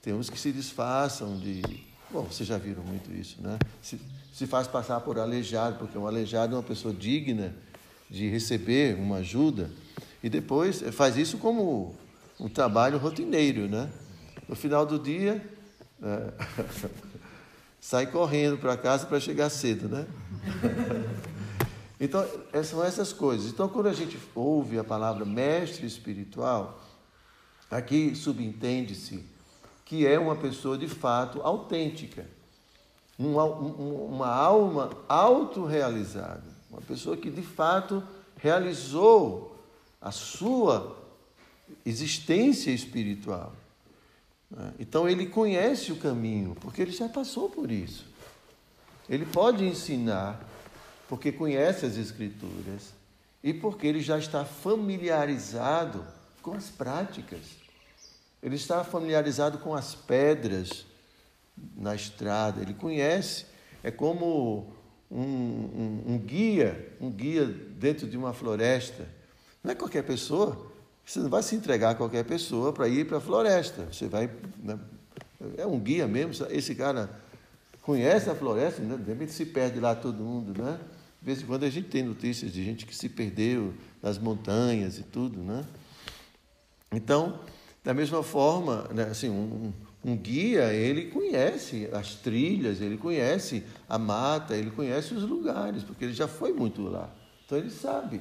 Tem 0.00 0.14
uns 0.14 0.30
que 0.30 0.38
se 0.38 0.52
disfarçam 0.52 1.36
de 1.36 1.60
Bom, 2.10 2.22
vocês 2.22 2.48
já 2.48 2.56
viram 2.56 2.82
muito 2.84 3.12
isso, 3.12 3.36
né? 3.42 3.58
Se, 3.82 4.00
se 4.32 4.46
faz 4.46 4.66
passar 4.66 5.00
por 5.00 5.18
aleijado, 5.18 5.76
porque 5.78 5.98
um 5.98 6.06
aleijado 6.06 6.54
é 6.54 6.56
uma 6.56 6.62
pessoa 6.62 6.94
digna 6.94 7.54
de 8.10 8.28
receber 8.28 8.96
uma 8.96 9.16
ajuda, 9.16 9.70
e 10.22 10.28
depois 10.28 10.80
faz 10.92 11.16
isso 11.16 11.38
como 11.38 11.94
um 12.40 12.48
trabalho 12.48 12.98
rotineiro, 12.98 13.68
né? 13.68 13.90
No 14.48 14.56
final 14.56 14.86
do 14.86 14.98
dia, 14.98 15.42
é, 16.02 16.32
sai 17.80 18.06
correndo 18.06 18.58
para 18.58 18.76
casa 18.76 19.06
para 19.06 19.20
chegar 19.20 19.50
cedo, 19.50 19.88
né? 19.88 20.06
Então, 22.00 22.24
são 22.62 22.84
essas 22.84 23.12
coisas. 23.12 23.50
Então, 23.50 23.68
quando 23.68 23.88
a 23.88 23.92
gente 23.92 24.16
ouve 24.32 24.78
a 24.78 24.84
palavra 24.84 25.24
mestre 25.24 25.84
espiritual, 25.84 26.80
aqui 27.68 28.14
subentende-se 28.14 29.24
que 29.84 30.06
é 30.06 30.18
uma 30.18 30.36
pessoa 30.36 30.76
de 30.76 30.86
fato 30.86 31.40
autêntica, 31.42 32.26
uma, 33.18 33.44
uma 33.44 34.28
alma 34.28 34.90
autorrealizada, 35.08 36.57
uma 36.70 36.80
pessoa 36.80 37.16
que 37.16 37.30
de 37.30 37.42
fato 37.42 38.02
realizou 38.36 39.56
a 40.00 40.10
sua 40.10 40.96
existência 41.84 42.70
espiritual. 42.70 43.52
Né? 44.50 44.72
Então 44.78 45.08
ele 45.08 45.26
conhece 45.26 45.92
o 45.92 45.96
caminho, 45.96 46.54
porque 46.60 46.82
ele 46.82 46.92
já 46.92 47.08
passou 47.08 47.48
por 47.48 47.70
isso. 47.70 48.06
Ele 49.08 49.24
pode 49.24 49.64
ensinar, 49.64 50.46
porque 51.08 51.32
conhece 51.32 51.86
as 51.86 51.96
Escrituras 51.96 52.92
e 53.42 53.54
porque 53.54 53.86
ele 53.86 54.00
já 54.00 54.18
está 54.18 54.44
familiarizado 54.44 56.04
com 56.42 56.54
as 56.54 56.68
práticas. 56.68 57.40
Ele 58.42 58.56
está 58.56 58.84
familiarizado 58.84 59.58
com 59.58 59.74
as 59.74 59.94
pedras 59.94 60.86
na 61.76 61.94
estrada, 61.94 62.60
ele 62.60 62.74
conhece. 62.74 63.46
É 63.82 63.90
como 63.90 64.72
um, 65.10 65.20
um, 65.20 66.02
um 66.08 66.18
guia, 66.18 66.94
um 67.00 67.10
guia 67.10 67.46
dentro 67.46 68.06
de 68.06 68.16
uma 68.16 68.32
floresta. 68.32 69.08
Não 69.62 69.72
é 69.72 69.74
qualquer 69.74 70.02
pessoa. 70.02 70.70
Você 71.04 71.18
não 71.20 71.30
vai 71.30 71.42
se 71.42 71.54
entregar 71.54 71.90
a 71.90 71.94
qualquer 71.94 72.24
pessoa 72.24 72.72
para 72.72 72.88
ir 72.88 73.06
para 73.06 73.18
a 73.18 73.20
floresta. 73.20 73.88
Você 73.90 74.06
vai. 74.06 74.30
Né? 74.62 74.78
É 75.56 75.66
um 75.66 75.78
guia 75.78 76.06
mesmo. 76.06 76.46
Esse 76.50 76.74
cara 76.74 77.10
conhece 77.82 78.28
a 78.28 78.34
floresta, 78.34 78.82
né? 78.82 78.96
de 78.96 79.10
repente 79.10 79.32
se 79.32 79.46
perde 79.46 79.80
lá 79.80 79.94
todo 79.94 80.22
mundo, 80.22 80.62
né? 80.62 80.78
De 81.20 81.26
vez 81.26 81.42
em 81.42 81.46
quando 81.46 81.64
a 81.64 81.70
gente 81.70 81.88
tem 81.88 82.02
notícias 82.02 82.52
de 82.52 82.62
gente 82.62 82.86
que 82.86 82.94
se 82.94 83.08
perdeu 83.08 83.74
nas 84.02 84.18
montanhas 84.18 84.98
e 84.98 85.02
tudo, 85.02 85.40
né? 85.40 85.64
Então, 86.92 87.40
da 87.82 87.92
mesma 87.92 88.22
forma, 88.22 88.86
né, 88.94 89.04
assim, 89.04 89.28
um, 89.28 89.72
um 90.04 90.16
guia, 90.16 90.72
ele 90.72 91.06
conhece 91.06 91.88
as 91.92 92.14
trilhas, 92.14 92.80
ele 92.80 92.96
conhece 92.96 93.64
a 93.88 93.98
mata, 93.98 94.56
ele 94.56 94.70
conhece 94.70 95.12
os 95.12 95.24
lugares, 95.24 95.82
porque 95.82 96.04
ele 96.04 96.14
já 96.14 96.28
foi 96.28 96.52
muito 96.52 96.82
lá. 96.82 97.10
Então 97.44 97.58
ele 97.58 97.70
sabe. 97.70 98.20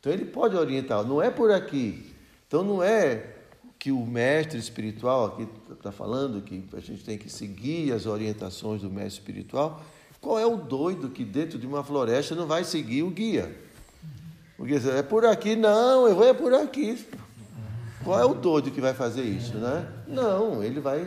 Então 0.00 0.12
ele 0.12 0.24
pode 0.24 0.56
orientar. 0.56 1.04
Não 1.04 1.22
é 1.22 1.30
por 1.30 1.50
aqui. 1.50 2.14
Então 2.46 2.62
não 2.62 2.82
é 2.82 3.34
que 3.78 3.92
o 3.92 4.04
mestre 4.04 4.58
espiritual 4.58 5.26
aqui 5.26 5.48
está 5.70 5.92
falando 5.92 6.42
que 6.42 6.64
a 6.72 6.80
gente 6.80 7.04
tem 7.04 7.16
que 7.16 7.30
seguir 7.30 7.92
as 7.92 8.06
orientações 8.06 8.82
do 8.82 8.90
mestre 8.90 9.20
espiritual. 9.20 9.82
Qual 10.20 10.38
é 10.38 10.44
o 10.44 10.56
doido 10.56 11.10
que 11.10 11.24
dentro 11.24 11.58
de 11.58 11.66
uma 11.66 11.84
floresta 11.84 12.34
não 12.34 12.46
vai 12.46 12.64
seguir 12.64 13.04
o 13.04 13.10
guia? 13.10 13.56
O 14.58 14.64
guia 14.64 14.80
diz, 14.80 14.88
é 14.88 15.02
por 15.02 15.24
aqui, 15.24 15.54
não, 15.54 16.08
eu 16.08 16.16
vou 16.16 16.24
é 16.24 16.34
por 16.34 16.52
aqui. 16.52 17.06
Qual 18.04 18.18
é 18.18 18.24
o 18.24 18.34
doido 18.34 18.70
que 18.70 18.80
vai 18.80 18.94
fazer 18.94 19.22
isso, 19.22 19.56
né? 19.56 19.86
Não, 20.06 20.62
ele 20.62 20.80
vai, 20.80 21.06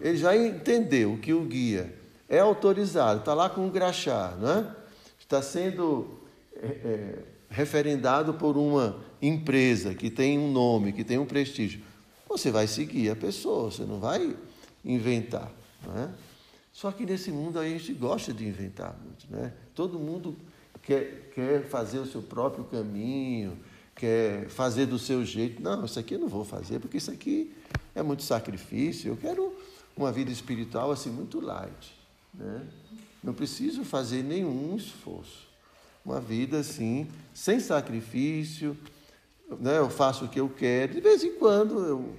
ele 0.00 0.16
já 0.16 0.36
entendeu 0.36 1.18
que 1.20 1.32
o 1.32 1.42
guia 1.42 1.94
é 2.28 2.38
autorizado, 2.38 3.20
está 3.20 3.34
lá 3.34 3.48
com 3.48 3.66
um 3.66 3.70
graxá, 3.70 4.36
né? 4.40 4.74
Está 5.18 5.42
sendo 5.42 6.20
é, 6.54 6.66
é, 6.66 7.18
referendado 7.48 8.34
por 8.34 8.56
uma 8.56 8.96
empresa 9.20 9.94
que 9.94 10.10
tem 10.10 10.38
um 10.38 10.50
nome, 10.50 10.92
que 10.92 11.04
tem 11.04 11.18
um 11.18 11.26
prestígio. 11.26 11.80
Você 12.28 12.50
vai 12.50 12.66
seguir 12.66 13.10
a 13.10 13.16
pessoa, 13.16 13.70
você 13.70 13.82
não 13.82 13.98
vai 13.98 14.36
inventar, 14.84 15.50
né? 15.86 16.12
Só 16.72 16.92
que 16.92 17.06
nesse 17.06 17.30
mundo 17.30 17.58
a 17.58 17.66
gente 17.66 17.92
gosta 17.94 18.32
de 18.32 18.46
inventar 18.46 18.94
muito, 19.02 19.26
né? 19.30 19.52
Todo 19.74 19.98
mundo 19.98 20.36
quer, 20.82 21.30
quer 21.34 21.64
fazer 21.64 21.98
o 21.98 22.06
seu 22.06 22.20
próprio 22.22 22.64
caminho, 22.64 23.58
quer 23.96 24.48
fazer 24.48 24.86
do 24.86 24.98
seu 24.98 25.24
jeito. 25.24 25.60
Não, 25.60 25.84
isso 25.84 25.98
aqui 25.98 26.14
eu 26.14 26.20
não 26.20 26.28
vou 26.28 26.44
fazer, 26.44 26.78
porque 26.78 26.98
isso 26.98 27.10
aqui 27.10 27.52
é 27.94 28.02
muito 28.02 28.22
sacrifício. 28.22 29.10
Eu 29.10 29.16
quero 29.16 29.56
uma 29.96 30.12
vida 30.12 30.30
espiritual 30.30 30.92
assim 30.92 31.10
muito 31.10 31.40
light. 31.40 31.96
Né? 32.32 32.62
Não 33.24 33.32
preciso 33.32 33.84
fazer 33.84 34.22
nenhum 34.22 34.76
esforço. 34.76 35.46
Uma 36.04 36.20
vida 36.20 36.58
assim, 36.58 37.08
sem 37.34 37.58
sacrifício. 37.58 38.76
Né? 39.58 39.78
Eu 39.78 39.88
faço 39.88 40.26
o 40.26 40.28
que 40.28 40.38
eu 40.38 40.48
quero. 40.48 40.94
De 40.94 41.00
vez 41.00 41.24
em 41.24 41.34
quando 41.34 41.84
eu 41.84 42.14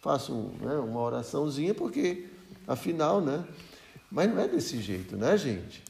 faço 0.00 0.32
né, 0.60 0.74
uma 0.74 1.00
oraçãozinha, 1.00 1.74
porque 1.74 2.26
afinal, 2.66 3.20
né? 3.20 3.44
Mas 4.10 4.28
não 4.28 4.40
é 4.40 4.46
desse 4.46 4.80
jeito, 4.80 5.16
né, 5.16 5.36
gente? 5.38 5.82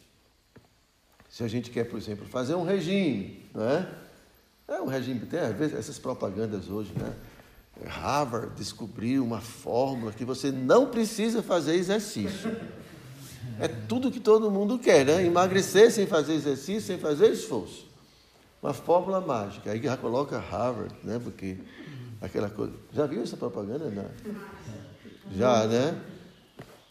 Se 1.28 1.42
a 1.42 1.48
gente 1.48 1.70
quer, 1.70 1.84
por 1.84 1.98
exemplo, 1.98 2.26
fazer 2.26 2.54
um 2.54 2.62
regime, 2.62 3.42
né? 3.52 3.92
É 4.68 4.80
um 4.80 4.86
regime, 4.86 5.20
tem 5.20 5.40
às 5.40 5.56
vezes 5.56 5.74
essas 5.74 5.98
propagandas 5.98 6.68
hoje, 6.68 6.92
né? 6.96 7.14
Harvard 7.86 8.54
descobriu 8.54 9.24
uma 9.24 9.40
fórmula 9.40 10.12
que 10.12 10.24
você 10.24 10.52
não 10.52 10.86
precisa 10.86 11.42
fazer 11.42 11.74
exercício. 11.74 12.54
É 13.58 13.68
tudo 13.68 14.10
que 14.10 14.20
todo 14.20 14.50
mundo 14.50 14.78
quer, 14.78 15.04
né? 15.04 15.24
Emagrecer 15.24 15.90
sem 15.90 16.06
fazer 16.06 16.34
exercício, 16.34 16.82
sem 16.82 16.98
fazer 16.98 17.30
esforço. 17.30 17.86
Uma 18.62 18.72
fórmula 18.72 19.20
mágica. 19.20 19.72
Aí 19.72 19.82
já 19.82 19.96
coloca 19.96 20.38
Harvard, 20.38 20.94
né? 21.02 21.20
Porque 21.22 21.58
aquela 22.20 22.48
coisa. 22.48 22.72
Já 22.92 23.06
viu 23.06 23.22
essa 23.22 23.36
propaganda? 23.36 23.90
Não? 23.90 24.08
Já, 25.36 25.66
né? 25.66 26.00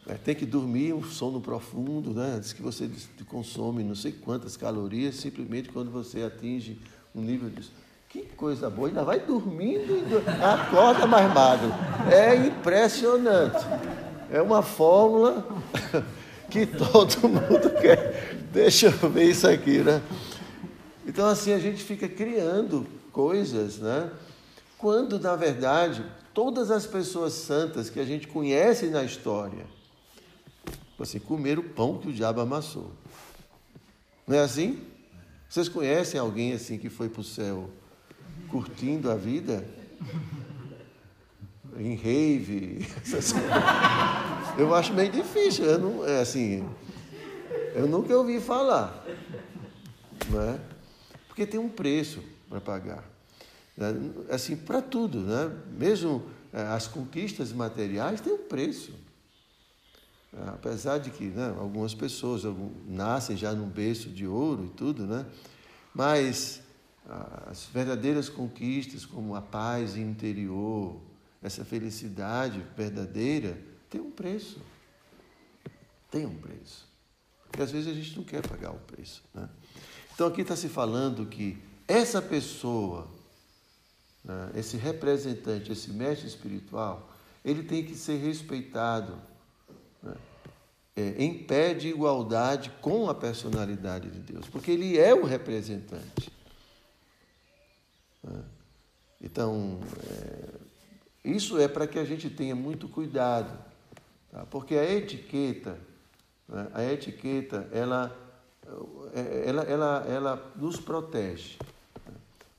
É, 0.07 0.15
tem 0.15 0.36
que 0.36 0.45
dormir 0.45 0.93
um 0.93 1.03
sono 1.03 1.39
profundo, 1.39 2.13
né? 2.13 2.38
Diz 2.39 2.53
que 2.53 2.62
você 2.62 2.89
consome 3.27 3.84
não 3.84 3.95
sei 3.95 4.12
quantas 4.12 4.57
calorias 4.57 5.15
simplesmente 5.15 5.69
quando 5.69 5.91
você 5.91 6.23
atinge 6.23 6.81
um 7.15 7.21
nível 7.21 7.50
disso. 7.50 7.71
Que 8.10 8.24
coisa 8.24 8.69
boa, 8.69 8.89
ainda 8.89 9.04
vai 9.04 9.19
dormindo 9.19 10.04
e 10.10 10.43
acorda 10.43 11.08
mais 11.08 11.34
magro. 11.34 11.71
É 12.12 12.36
impressionante. 12.36 13.65
É 14.30 14.41
uma 14.41 14.62
fórmula 14.62 15.45
que 16.50 16.65
todo 16.65 17.30
mundo 17.30 17.69
quer. 17.82 18.38
Deixa 18.52 18.88
eu 18.88 19.10
ver 19.10 19.30
isso 19.30 19.47
aqui, 19.47 19.80
né? 19.80 20.02
Então, 21.08 21.26
assim, 21.26 21.54
a 21.54 21.60
gente 21.60 21.84
fica 21.84 22.08
criando 22.08 22.86
coisas, 23.12 23.78
né? 23.78 24.12
Quando, 24.78 25.19
na 25.19 25.36
verdade, 25.36 26.04
todas 26.34 26.69
as 26.69 26.86
pessoas 26.86 27.34
santas 27.34 27.89
que 27.89 28.00
a 28.00 28.06
gente 28.06 28.28
conhece 28.28 28.88
na 28.88 29.04
história, 29.04 29.65
assim, 31.00 31.19
comeram 31.19 31.62
o 31.62 31.69
pão 31.69 31.97
que 31.97 32.10
o 32.10 32.13
diabo 32.13 32.41
amassou. 32.41 32.91
Não 34.28 34.36
é 34.36 34.39
assim? 34.39 34.80
Vocês 35.51 35.67
conhecem 35.67 36.17
alguém 36.17 36.53
assim 36.53 36.77
que 36.77 36.89
foi 36.89 37.09
para 37.09 37.19
o 37.19 37.25
céu 37.25 37.69
curtindo 38.47 39.11
a 39.11 39.15
vida? 39.15 39.67
Em 41.77 41.93
rave? 41.93 42.87
Eu 44.57 44.73
acho 44.73 44.93
meio 44.93 45.11
difícil. 45.11 45.65
Eu 45.65 45.77
não, 45.77 46.07
é 46.07 46.21
assim, 46.21 46.65
eu 47.75 47.85
nunca 47.85 48.15
ouvi 48.15 48.39
falar. 48.39 49.05
Não 50.29 50.41
é? 50.41 50.57
Porque 51.27 51.45
tem 51.45 51.59
um 51.59 51.67
preço 51.67 52.23
para 52.47 52.61
pagar. 52.61 53.03
Né? 53.75 53.93
Assim, 54.29 54.55
para 54.55 54.81
tudo, 54.81 55.19
né? 55.19 55.51
Mesmo 55.77 56.23
é, 56.53 56.61
as 56.61 56.87
conquistas 56.87 57.51
materiais 57.51 58.21
têm 58.21 58.31
um 58.31 58.37
preço. 58.37 58.93
Apesar 60.48 60.98
de 60.98 61.12
que 61.12 61.26
né, 61.26 61.54
algumas 61.60 61.94
pessoas 61.94 62.44
nascem 62.88 63.36
já 63.36 63.54
num 63.54 63.67
berço 63.67 64.10
de 64.10 64.26
ouro 64.26 64.65
e 64.65 64.70
tudo, 64.70 65.06
né? 65.06 65.26
mas 65.94 66.62
as 67.48 67.65
verdadeiras 67.65 68.30
conquistas, 68.30 69.06
como 69.06 69.36
a 69.36 69.41
paz 69.41 69.98
interior, 69.98 71.02
essa 71.41 71.65
felicidade 71.65 72.63
verdadeira, 72.78 73.60
tem 73.89 74.00
um 74.00 74.12
preço. 74.12 74.62
Tem 76.10 76.26
um 76.26 76.36
preço. 76.36 76.88
E 77.58 77.62
às 77.62 77.72
vezes 77.72 77.89
a 77.89 77.94
gente 77.94 78.15
não 78.15 78.24
quer 78.24 78.48
pagar 78.48 78.72
o 78.72 78.80
preço. 78.80 79.22
Né? 79.34 79.50
Então 80.13 80.28
aqui 80.28 80.41
está 80.41 80.56
se 80.56 80.70
falando 80.70 81.26
que 81.26 81.58
essa 81.86 82.22
pessoa, 82.22 83.10
né, 84.24 84.52
esse 84.56 84.78
representante, 84.78 85.72
esse 85.74 85.91
mestre 85.91 86.28
espiritual, 86.28 87.12
ele 87.44 87.63
tem 87.63 87.84
que 87.84 87.96
ser 87.96 88.17
respeitado 88.17 89.20
né? 90.01 90.13
é, 90.95 91.15
em 91.17 91.33
pé 91.33 91.73
de 91.73 91.89
igualdade 91.89 92.71
com 92.81 93.09
a 93.09 93.15
personalidade 93.15 94.09
de 94.09 94.19
Deus, 94.19 94.47
porque 94.47 94.71
ele 94.71 94.97
é 94.97 95.13
o 95.13 95.23
representante. 95.23 96.31
Né? 98.23 98.43
Então, 99.21 99.79
é, 100.09 100.49
isso 101.23 101.59
é 101.59 101.67
para 101.67 101.87
que 101.87 101.99
a 101.99 102.05
gente 102.05 102.29
tenha 102.29 102.55
muito 102.55 102.87
cuidado, 102.87 103.57
tá? 104.31 104.45
porque 104.49 104.75
a 104.75 104.89
etiqueta 104.89 105.77
Né? 106.47 106.67
A 106.73 106.83
etiqueta, 106.83 107.67
ela, 107.71 108.15
ela, 109.45 109.63
ela, 109.63 110.05
ela 110.07 110.51
nos 110.55 110.79
protege. 110.79 111.57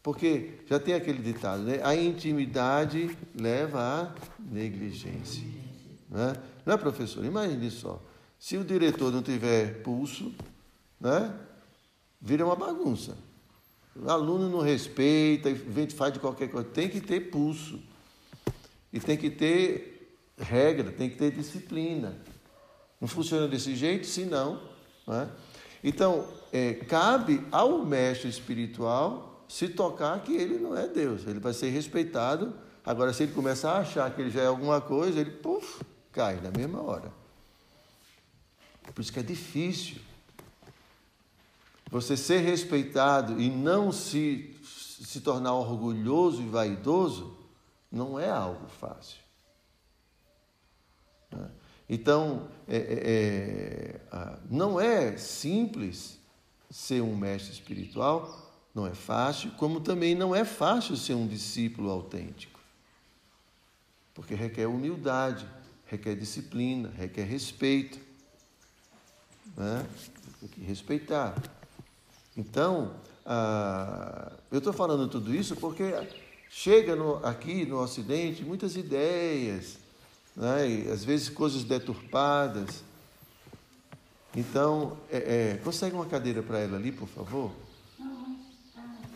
Porque 0.03 0.55
já 0.67 0.81
tem 0.81 0.95
aquele 0.95 1.23
ditado, 1.23 1.63
né? 1.63 1.81
A 1.85 1.95
intimidade 1.95 3.17
leva 3.39 3.81
à 3.81 4.15
negligência. 4.41 5.47
Né? 6.13 6.35
Não 6.67 6.75
é, 6.75 6.77
professor? 6.77 7.25
Imagine 7.25 7.71
só. 7.71 8.01
Se 8.39 8.57
o 8.59 8.65
diretor 8.65 9.11
não 9.11 9.23
tiver 9.23 9.83
pulso, 9.83 10.33
né? 11.01 11.35
vira 12.21 12.45
uma 12.45 12.55
bagunça. 12.55 13.17
O 13.97 14.09
aluno 14.09 14.49
não 14.49 14.61
respeita, 14.61 15.51
faz 15.97 16.13
de 16.13 16.21
qualquer 16.21 16.49
coisa. 16.49 16.69
Tem 16.69 16.89
que 16.89 17.01
ter 17.01 17.31
pulso. 17.31 17.81
E 18.93 19.01
tem 19.01 19.17
que 19.17 19.31
ter 19.31 20.17
regra, 20.39 20.93
tem 20.93 21.09
que 21.09 21.17
ter 21.17 21.31
disciplina. 21.33 22.17
Não 23.01 23.09
funciona 23.09 23.49
desse 23.49 23.75
jeito, 23.75 24.07
senão. 24.07 24.61
Né? 25.07 25.29
Então, 25.83 26.27
é, 26.53 26.75
cabe 26.75 27.45
ao 27.51 27.85
mestre 27.85 28.29
espiritual 28.29 29.45
se 29.49 29.69
tocar 29.69 30.21
que 30.23 30.33
ele 30.35 30.59
não 30.59 30.77
é 30.77 30.87
Deus. 30.87 31.27
Ele 31.27 31.41
vai 31.41 31.53
ser 31.53 31.71
respeitado. 31.71 32.55
Agora, 32.85 33.13
se 33.13 33.25
ele 33.25 33.33
começar 33.33 33.73
a 33.73 33.81
achar 33.81 34.11
que 34.15 34.21
ele 34.21 34.31
já 34.31 34.43
é 34.43 34.47
alguma 34.47 34.81
coisa, 34.81 35.21
ele 35.21 35.31
puff, 35.31 35.83
cai 36.13 36.41
na 36.41 36.51
mesma 36.51 36.83
hora. 36.83 37.13
Por 38.95 39.01
isso 39.01 39.13
que 39.13 39.21
é 39.21 39.23
difícil. 39.23 40.01
Você 41.91 42.17
ser 42.17 42.39
respeitado 42.39 43.41
e 43.41 43.51
não 43.51 43.93
se, 43.93 44.57
se 44.65 45.21
tornar 45.21 45.55
orgulhoso 45.55 46.43
e 46.43 46.49
vaidoso 46.49 47.37
não 47.91 48.19
é 48.19 48.31
algo 48.31 48.67
fácil. 48.69 49.19
Né? 51.31 51.51
Então, 51.89 52.49
é, 52.67 52.77
é, 52.77 54.01
é, 54.11 54.39
não 54.51 54.81
é 54.81 55.17
simples 55.19 56.19
ser 56.71 57.03
um 57.03 57.15
mestre 57.15 57.53
espiritual, 57.53 58.51
não 58.75 58.87
é 58.87 58.95
fácil, 58.95 59.51
como 59.53 59.81
também 59.81 60.15
não 60.15 60.35
é 60.35 60.45
fácil 60.45 60.97
ser 60.97 61.13
um 61.13 61.27
discípulo 61.27 61.91
autêntico. 61.91 62.59
Porque 64.15 64.35
requer 64.35 64.67
humildade, 64.67 65.47
requer 65.93 66.15
disciplina, 66.17 66.91
requer 66.97 67.25
respeito. 67.25 67.99
Né? 69.55 69.87
Tem 70.41 70.49
que 70.49 70.61
respeitar. 70.63 71.35
Então, 72.35 72.95
ah, 73.27 74.33
eu 74.51 74.57
estou 74.57 74.73
falando 74.73 75.07
tudo 75.07 75.35
isso 75.35 75.55
porque 75.55 75.93
chega 76.49 76.97
no, 76.97 77.17
aqui 77.25 77.67
no 77.67 77.79
Ocidente 77.79 78.43
muitas 78.43 78.75
ideias, 78.75 79.77
né? 80.35 80.91
às 80.91 81.05
vezes 81.05 81.29
coisas 81.29 81.63
deturpadas. 81.63 82.83
Então, 84.35 84.97
é, 85.11 85.19
é, 85.53 85.61
consegue 85.63 85.95
uma 85.95 86.07
cadeira 86.07 86.43
para 86.43 86.59
ela 86.59 86.79
ali, 86.79 86.91
por 86.91 87.07
favor? 87.07 87.53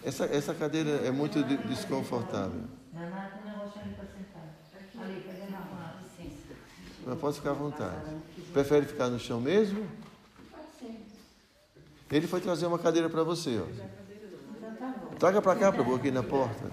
Essa, 0.04 0.26
essa 0.26 0.54
cadeira 0.54 0.90
é 1.06 1.10
muito 1.10 1.42
desconfortável. 1.66 2.64
Mas 7.06 7.18
pode 7.20 7.36
ficar 7.36 7.50
à 7.50 7.54
vontade. 7.54 8.16
Prefere 8.52 8.84
ficar 8.84 9.08
no 9.08 9.18
chão 9.18 9.40
mesmo? 9.40 9.86
Ele 12.10 12.26
foi 12.26 12.40
trazer 12.40 12.66
uma 12.66 12.78
cadeira 12.78 13.08
para 13.08 13.22
você, 13.22 13.60
ó. 13.60 15.16
Traga 15.16 15.40
para 15.40 15.58
cá, 15.58 15.72
para 15.72 15.82
eu 15.82 15.94
aqui 15.94 16.10
na 16.10 16.24
porta. 16.24 16.70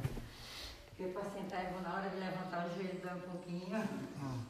Porque 0.98 1.12
para 1.12 1.24
sentar, 1.30 1.66
eu 1.66 1.74
vou 1.74 1.82
na 1.82 1.94
hora 1.94 2.10
de 2.10 2.18
levantar 2.18 2.68
o 2.68 2.76
joelho 2.76 3.00
um 3.16 3.32
pouquinho. 3.32 3.88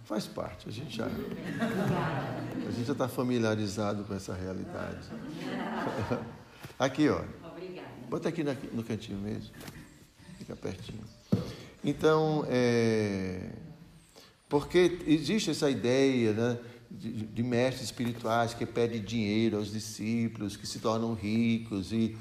Faz 0.05 0.25
parte, 0.25 0.69
a 0.69 0.71
gente 0.71 0.95
já. 0.95 1.05
A 1.05 2.71
gente 2.71 2.85
já 2.85 2.93
está 2.93 3.07
familiarizado 3.09 4.05
com 4.05 4.13
essa 4.13 4.33
realidade. 4.33 5.09
Aqui, 6.79 7.09
ó. 7.09 7.21
Obrigada. 7.47 7.87
Bota 8.09 8.29
aqui 8.29 8.43
no 8.43 8.83
cantinho 8.83 9.17
mesmo. 9.17 9.53
Fica 10.37 10.55
pertinho. 10.55 11.03
Então, 11.83 12.45
é, 12.49 13.49
porque 14.53 14.99
existe 15.07 15.49
essa 15.49 15.67
ideia, 15.67 16.31
né? 16.31 16.59
de, 16.87 17.25
de 17.25 17.41
mestres 17.41 17.85
espirituais 17.85 18.53
que 18.53 18.67
pedem 18.67 19.01
dinheiro 19.01 19.57
aos 19.57 19.71
discípulos, 19.71 20.55
que 20.55 20.67
se 20.67 20.77
tornam 20.77 21.15
ricos 21.15 21.91
e, 21.91 22.15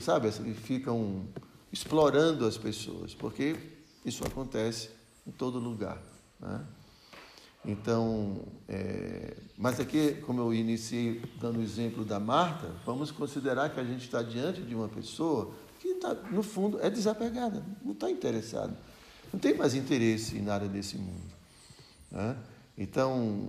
sabe, 0.00 0.26
assim, 0.26 0.52
ficam 0.54 1.24
explorando 1.72 2.44
as 2.44 2.58
pessoas, 2.58 3.14
porque 3.14 3.54
isso 4.04 4.26
acontece 4.26 4.90
em 5.24 5.30
todo 5.30 5.60
lugar. 5.60 6.02
Né? 6.40 6.66
Então, 7.64 8.42
é, 8.68 9.36
mas 9.56 9.78
aqui, 9.78 10.14
como 10.26 10.40
eu 10.40 10.52
iniciei 10.52 11.22
dando 11.40 11.60
o 11.60 11.62
exemplo 11.62 12.04
da 12.04 12.18
Marta, 12.18 12.72
vamos 12.84 13.12
considerar 13.12 13.70
que 13.70 13.78
a 13.78 13.84
gente 13.84 14.02
está 14.02 14.20
diante 14.20 14.62
de 14.62 14.74
uma 14.74 14.88
pessoa 14.88 15.54
que, 15.78 15.94
tá, 15.94 16.12
no 16.12 16.42
fundo, 16.42 16.80
é 16.80 16.90
desapegada, 16.90 17.64
não 17.84 17.92
está 17.92 18.10
interessada, 18.10 18.76
não 19.32 19.38
tem 19.38 19.54
mais 19.54 19.76
interesse 19.76 20.38
em 20.38 20.42
nada 20.42 20.66
desse 20.66 20.98
mundo. 20.98 21.35
Né? 22.10 22.36
Então, 22.76 23.48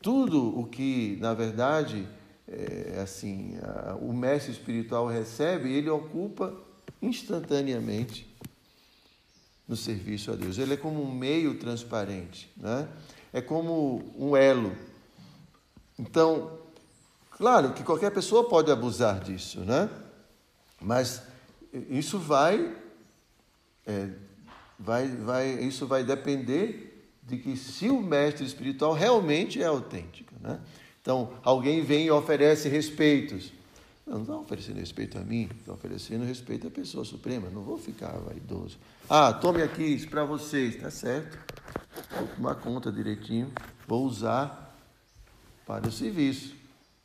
tudo 0.00 0.58
o 0.58 0.66
que, 0.66 1.16
na 1.20 1.34
verdade, 1.34 2.08
é, 2.48 3.00
assim, 3.02 3.56
a, 3.62 3.94
o 3.94 4.12
mestre 4.12 4.52
espiritual 4.52 5.06
recebe, 5.06 5.72
ele 5.72 5.88
ocupa 5.88 6.54
instantaneamente 7.00 8.28
no 9.66 9.76
serviço 9.76 10.32
a 10.32 10.34
Deus. 10.34 10.58
Ele 10.58 10.74
é 10.74 10.76
como 10.76 11.02
um 11.02 11.12
meio 11.12 11.58
transparente, 11.58 12.50
né? 12.56 12.88
é 13.32 13.40
como 13.40 14.12
um 14.18 14.36
elo. 14.36 14.76
Então, 15.98 16.58
claro 17.30 17.72
que 17.72 17.82
qualquer 17.82 18.10
pessoa 18.10 18.48
pode 18.48 18.70
abusar 18.70 19.20
disso, 19.20 19.60
né? 19.60 19.88
mas 20.80 21.22
isso 21.88 22.18
vai, 22.18 22.76
é, 23.86 24.08
vai, 24.78 25.08
vai, 25.08 25.48
isso 25.64 25.86
vai 25.86 26.04
depender 26.04 26.91
de 27.22 27.36
que 27.38 27.56
se 27.56 27.88
o 27.88 28.02
mestre 28.02 28.44
espiritual 28.44 28.92
realmente 28.92 29.62
é 29.62 29.66
autêntico. 29.66 30.34
Né? 30.40 30.60
Então, 31.00 31.32
alguém 31.42 31.82
vem 31.82 32.06
e 32.06 32.10
oferece 32.10 32.68
respeitos. 32.68 33.52
Não, 34.06 34.22
está 34.22 34.36
oferecendo 34.36 34.78
respeito 34.78 35.16
a 35.16 35.20
mim, 35.20 35.48
está 35.60 35.72
oferecendo 35.72 36.24
respeito 36.24 36.66
à 36.66 36.70
pessoa 36.70 37.04
suprema. 37.04 37.48
Não 37.50 37.62
vou 37.62 37.78
ficar 37.78 38.12
vaidoso. 38.18 38.78
Ah, 39.08 39.32
tome 39.32 39.62
aqui 39.62 39.82
isso 39.82 40.08
para 40.08 40.24
vocês, 40.24 40.74
está 40.74 40.90
certo. 40.90 41.38
Vou 42.18 42.26
tomar 42.28 42.54
conta 42.56 42.90
direitinho, 42.90 43.52
vou 43.86 44.04
usar 44.04 44.76
para 45.66 45.86
o 45.86 45.92
serviço. 45.92 46.54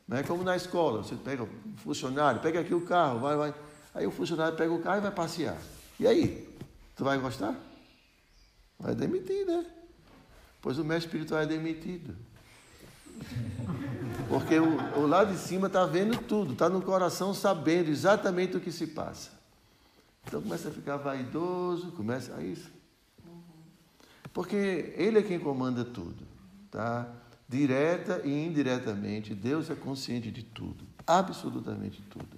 Não 0.06 0.16
é 0.16 0.22
como 0.22 0.42
na 0.42 0.56
escola, 0.56 1.02
você 1.02 1.14
pega 1.14 1.44
o 1.44 1.48
funcionário, 1.76 2.40
pega 2.40 2.60
aqui 2.60 2.74
o 2.74 2.80
carro, 2.80 3.20
vai, 3.20 3.36
vai. 3.36 3.54
Aí 3.94 4.06
o 4.06 4.10
funcionário 4.10 4.56
pega 4.56 4.72
o 4.72 4.80
carro 4.80 4.98
e 4.98 5.02
vai 5.02 5.10
passear. 5.12 5.58
E 6.00 6.06
aí? 6.06 6.48
Tu 6.96 7.04
vai 7.04 7.18
gostar? 7.18 7.54
Vai 8.78 8.94
demitir, 8.94 9.46
né? 9.46 9.64
Pois 10.60 10.78
o 10.78 10.84
mestre 10.84 11.06
espiritual 11.06 11.40
é 11.40 11.46
demitido. 11.46 12.16
Porque 14.28 14.58
o, 14.58 14.98
o 14.98 15.06
lado 15.06 15.32
de 15.32 15.38
cima 15.38 15.68
está 15.68 15.86
vendo 15.86 16.18
tudo, 16.18 16.52
está 16.52 16.68
no 16.68 16.82
coração 16.82 17.32
sabendo 17.32 17.90
exatamente 17.90 18.56
o 18.56 18.60
que 18.60 18.70
se 18.70 18.86
passa. 18.88 19.30
Então 20.26 20.42
começa 20.42 20.68
a 20.68 20.72
ficar 20.72 20.96
vaidoso, 20.96 21.92
começa 21.92 22.34
a 22.34 22.42
isso. 22.42 22.70
Porque 24.32 24.94
ele 24.96 25.18
é 25.18 25.22
quem 25.22 25.38
comanda 25.38 25.84
tudo, 25.84 26.26
tá? 26.70 27.08
Direta 27.48 28.20
e 28.24 28.46
indiretamente, 28.46 29.34
Deus 29.34 29.70
é 29.70 29.74
consciente 29.74 30.30
de 30.30 30.42
tudo, 30.42 30.84
absolutamente 31.06 32.02
tudo. 32.02 32.28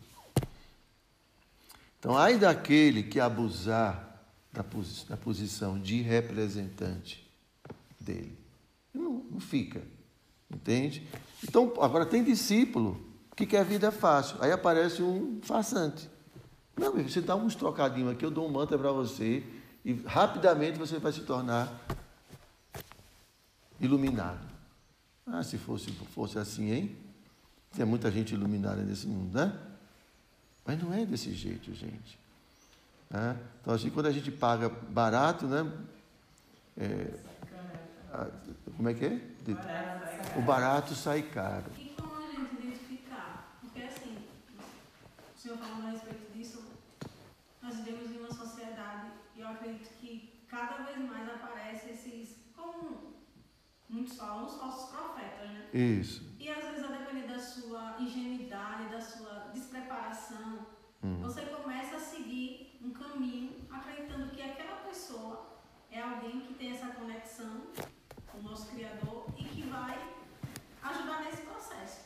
Então, 1.98 2.16
ai 2.16 2.38
daquele 2.38 3.02
que 3.02 3.18
abusar 3.18 4.24
da, 4.52 4.64
da 5.09 5.16
posição 5.16 5.78
de 5.78 6.00
representante 6.00 7.19
dele. 8.11 8.38
Não, 8.92 9.25
não 9.31 9.40
fica. 9.40 9.83
Entende? 10.51 11.07
Então, 11.44 11.73
agora 11.81 12.05
tem 12.05 12.25
discípulo 12.25 13.01
que 13.37 13.46
quer 13.46 13.64
vida 13.64 13.92
fácil. 13.92 14.37
Aí 14.40 14.51
aparece 14.51 15.03
um 15.03 15.40
farsante. 15.42 16.11
Não, 16.77 16.92
você 16.92 17.20
dá 17.20 17.37
uns 17.37 17.55
trocadinhos 17.55 18.12
aqui, 18.12 18.25
eu 18.25 18.31
dou 18.31 18.46
um 18.46 18.51
mantra 18.51 18.79
para 18.79 18.90
você 18.90 19.44
e 19.85 19.92
rapidamente 19.92 20.79
você 20.79 20.99
vai 20.99 21.12
se 21.12 21.20
tornar 21.23 21.81
iluminado. 23.81 24.49
Ah, 25.27 25.42
se 25.42 25.57
fosse, 25.57 25.90
fosse 25.92 26.38
assim, 26.38 26.70
hein? 26.70 26.96
Tem 27.77 27.85
muita 27.85 28.11
gente 28.11 28.35
iluminada 28.35 28.83
nesse 28.83 29.07
mundo, 29.07 29.38
né? 29.38 29.57
Mas 30.66 30.83
não 30.83 30.92
é 30.92 31.07
desse 31.07 31.33
jeito, 31.33 31.73
gente. 31.73 32.18
É? 33.12 33.37
Então, 33.61 33.75
assim, 33.75 33.90
quando 33.90 34.07
a 34.07 34.12
gente 34.12 34.31
paga 34.31 34.68
barato, 34.68 35.46
né? 35.46 35.70
É, 36.77 37.30
como 38.77 38.88
é 38.88 38.94
que 38.94 39.05
é? 39.07 40.38
O 40.38 40.42
barato 40.42 40.94
sai 40.94 41.23
caro. 41.23 41.64
E 41.79 41.94
como 42.01 42.16
a 42.16 42.27
gente 42.31 42.55
identificar? 42.66 43.57
Porque 43.61 43.83
assim, 43.83 44.16
o 45.37 45.38
senhor 45.38 45.59
falando 45.59 45.87
a 45.88 45.90
respeito 45.90 46.33
disso, 46.33 46.64
nós 47.62 47.77
vivemos 47.77 48.11
em 48.11 48.18
uma 48.18 48.33
sociedade 48.33 49.11
e 49.37 49.40
eu 49.40 49.49
acredito 49.49 49.90
que 50.01 50.44
cada 50.49 50.83
vez 50.85 50.99
mais 50.99 51.29
aparece 51.29 51.90
esses, 51.90 52.37
como 52.57 53.14
muitos 53.88 54.16
falam, 54.16 54.46
os 54.46 54.57
falsos 54.57 54.90
profetas, 54.90 55.49
né? 55.51 55.68
Isso. 55.73 56.29
E 56.38 56.49
às 56.51 56.64
vezes, 56.64 56.85
a 56.85 56.88
depender 56.88 57.27
da 57.29 57.38
sua 57.38 57.96
ingenuidade, 58.01 58.88
da 58.90 59.01
sua 59.01 59.51
despreparação, 59.53 60.66
Hum. 61.03 61.18
você 61.23 61.40
começa 61.46 61.96
a 61.96 61.99
seguir 61.99 62.79
um 62.85 62.90
caminho 62.90 63.66
acreditando 63.70 64.29
que 64.33 64.42
aquela 64.42 64.77
pessoa 64.87 65.46
é 65.90 65.99
alguém 65.99 66.40
que 66.42 66.53
tem 66.53 66.73
essa 66.73 66.88
conexão 66.88 67.62
o 68.40 68.48
nosso 68.48 68.66
Criador 68.68 69.26
e 69.38 69.44
que 69.44 69.62
vai 69.62 69.98
ajudar 70.83 71.24
nesse 71.24 71.42
processo. 71.42 72.00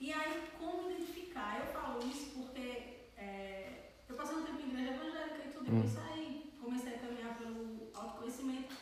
E 0.00 0.12
aí, 0.12 0.50
como 0.58 0.90
identificar? 0.90 1.58
Eu 1.60 1.66
falo 1.72 1.98
isso 2.06 2.30
porque 2.34 3.08
é, 3.16 3.90
eu 4.08 4.14
passei 4.16 4.36
um 4.36 4.44
tempo 4.44 4.60
em 4.62 4.70
igreja 4.70 4.94
evangélica 4.94 5.48
e 5.48 5.52
tudo, 5.52 5.70
Hum. 5.70 5.74
depois 5.82 5.92
saí, 5.92 6.54
comecei 6.60 6.94
a 6.94 6.98
caminhar 6.98 7.36
pelo 7.38 7.90
autoconhecimento. 7.94 8.74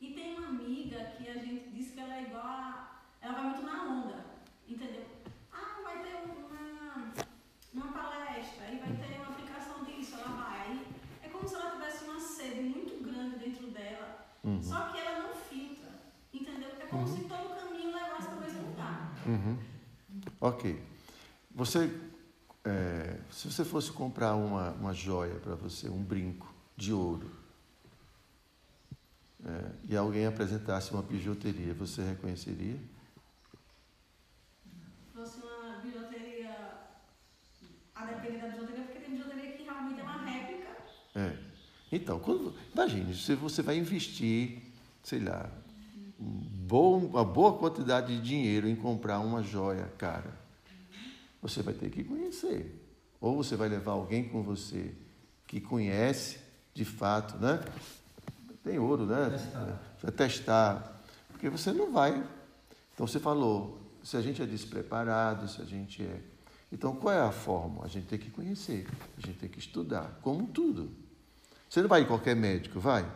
E 0.00 0.12
tem 0.12 0.36
uma 0.38 0.48
amiga 0.48 1.12
que 1.16 1.28
a 1.28 1.34
gente 1.34 1.70
diz 1.70 1.92
que 1.92 2.00
ela 2.00 2.16
é 2.16 2.22
igual 2.22 2.44
a. 2.44 3.00
Ela 3.20 3.32
vai 3.34 3.44
muito 3.44 3.62
na 3.62 3.82
onda, 3.84 4.24
entendeu? 4.68 5.04
Ah, 5.52 5.80
vai 5.82 6.02
ter 6.02 6.14
uma, 6.24 7.12
uma 7.74 7.92
palestra, 7.92 8.64
aí 8.66 8.78
vai 8.78 8.92
ter 8.92 9.16
uma 9.16 9.30
aplicação 9.30 9.84
disso, 9.84 10.14
ela 10.14 10.28
vai. 10.36 10.60
Aí 10.68 10.86
é 11.24 11.28
como 11.28 11.48
se 11.48 11.54
ela 11.56 11.72
tivesse 11.72 12.04
uma 12.04 12.20
sede 12.20 12.60
muito 12.62 13.02
grande 13.02 13.38
dentro 13.38 13.66
dela, 13.68 14.26
Uhum. 14.44 14.62
só 14.62 14.90
que 14.92 14.98
ela 15.00 15.17
É 16.88 16.90
como 16.90 17.06
se 17.06 17.20
todo 17.24 17.54
caminho 17.54 17.92
levasse 17.92 18.28
para 18.28 18.36
o 18.36 18.40
mesmo 18.40 18.68
lugar. 18.68 19.12
Uhum. 19.26 19.58
Ok. 20.40 20.82
Você, 21.54 22.00
é, 22.64 23.20
se 23.30 23.50
você 23.50 23.62
fosse 23.62 23.92
comprar 23.92 24.34
uma, 24.34 24.70
uma 24.70 24.94
joia 24.94 25.34
para 25.34 25.54
você, 25.54 25.88
um 25.90 26.02
brinco 26.02 26.52
de 26.76 26.94
ouro, 26.94 27.30
é, 29.44 29.70
e 29.84 29.96
alguém 29.96 30.24
apresentasse 30.24 30.90
uma 30.92 31.02
bijuteria, 31.02 31.74
você 31.74 32.02
reconheceria? 32.02 32.78
Se 35.04 35.12
fosse 35.14 35.40
uma 35.42 35.78
bijuteria, 35.80 36.56
a 37.94 38.04
depender 38.06 38.38
da 38.38 38.48
bijuteria, 38.48 38.84
porque 38.84 39.00
tem 39.00 39.10
bijuteria 39.14 39.52
que 39.52 39.62
realmente 39.62 40.00
é 40.00 40.02
uma 40.02 40.24
réplica. 40.24 40.68
É. 41.14 41.36
Então, 41.92 42.18
quando, 42.18 42.54
imagine, 42.72 43.14
se 43.14 43.34
você 43.34 43.60
vai 43.60 43.76
investir, 43.76 44.62
sei 45.02 45.20
lá, 45.20 45.50
um 46.18 46.57
bom, 46.68 46.98
uma 46.98 47.24
boa 47.24 47.54
quantidade 47.54 48.14
de 48.14 48.20
dinheiro 48.20 48.68
em 48.68 48.76
comprar 48.76 49.20
uma 49.20 49.42
joia 49.42 49.90
cara, 49.96 50.38
você 51.40 51.62
vai 51.62 51.72
ter 51.72 51.88
que 51.88 52.04
conhecer. 52.04 52.84
Ou 53.18 53.36
você 53.36 53.56
vai 53.56 53.70
levar 53.70 53.92
alguém 53.92 54.28
com 54.28 54.42
você 54.42 54.94
que 55.46 55.60
conhece 55.62 56.38
de 56.74 56.84
fato, 56.84 57.38
né? 57.38 57.64
Tem 58.62 58.78
ouro, 58.78 59.06
né? 59.06 59.30
Testar. 59.30 59.82
Vai 60.02 60.12
testar. 60.12 61.02
Porque 61.30 61.48
você 61.48 61.72
não 61.72 61.90
vai. 61.90 62.22
Então 62.94 63.06
você 63.06 63.18
falou, 63.18 63.80
se 64.04 64.18
a 64.18 64.20
gente 64.20 64.42
é 64.42 64.46
despreparado, 64.46 65.48
se 65.48 65.62
a 65.62 65.64
gente 65.64 66.02
é. 66.02 66.20
Então 66.70 66.94
qual 66.94 67.14
é 67.14 67.20
a 67.20 67.32
forma? 67.32 67.82
A 67.82 67.88
gente 67.88 68.08
tem 68.08 68.18
que 68.18 68.30
conhecer, 68.30 68.86
a 69.16 69.26
gente 69.26 69.38
tem 69.38 69.48
que 69.48 69.58
estudar, 69.58 70.18
como 70.20 70.46
tudo. 70.46 70.90
Você 71.68 71.80
não 71.80 71.88
vai 71.88 72.02
em 72.02 72.06
qualquer 72.06 72.36
médico, 72.36 72.78
vai? 72.78 73.10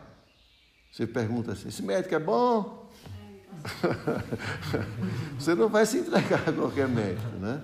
Você 0.91 1.05
pergunta 1.05 1.51
assim, 1.51 1.67
esse 1.67 1.83
médico 1.83 2.15
é 2.15 2.19
bom? 2.19 2.82
Você 5.39 5.55
não 5.55 5.69
vai 5.69 5.85
se 5.85 5.97
entregar 5.99 6.47
a 6.49 6.53
qualquer 6.53 6.87
médico, 6.87 7.35
né? 7.37 7.63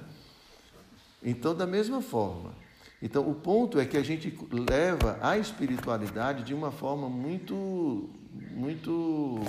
Então, 1.24 1.54
da 1.56 1.68
mesma 1.68 2.02
forma. 2.02 2.54
Então, 3.02 3.30
o 3.30 3.36
ponto 3.36 3.80
é 3.80 3.86
que 3.86 3.98
a 3.98 4.04
gente 4.04 4.38
leva 4.52 5.18
a 5.22 5.38
espiritualidade 5.38 6.44
de 6.44 6.54
uma 6.54 6.72
forma 6.72 7.10
muito, 7.10 8.10
muito, 8.52 9.40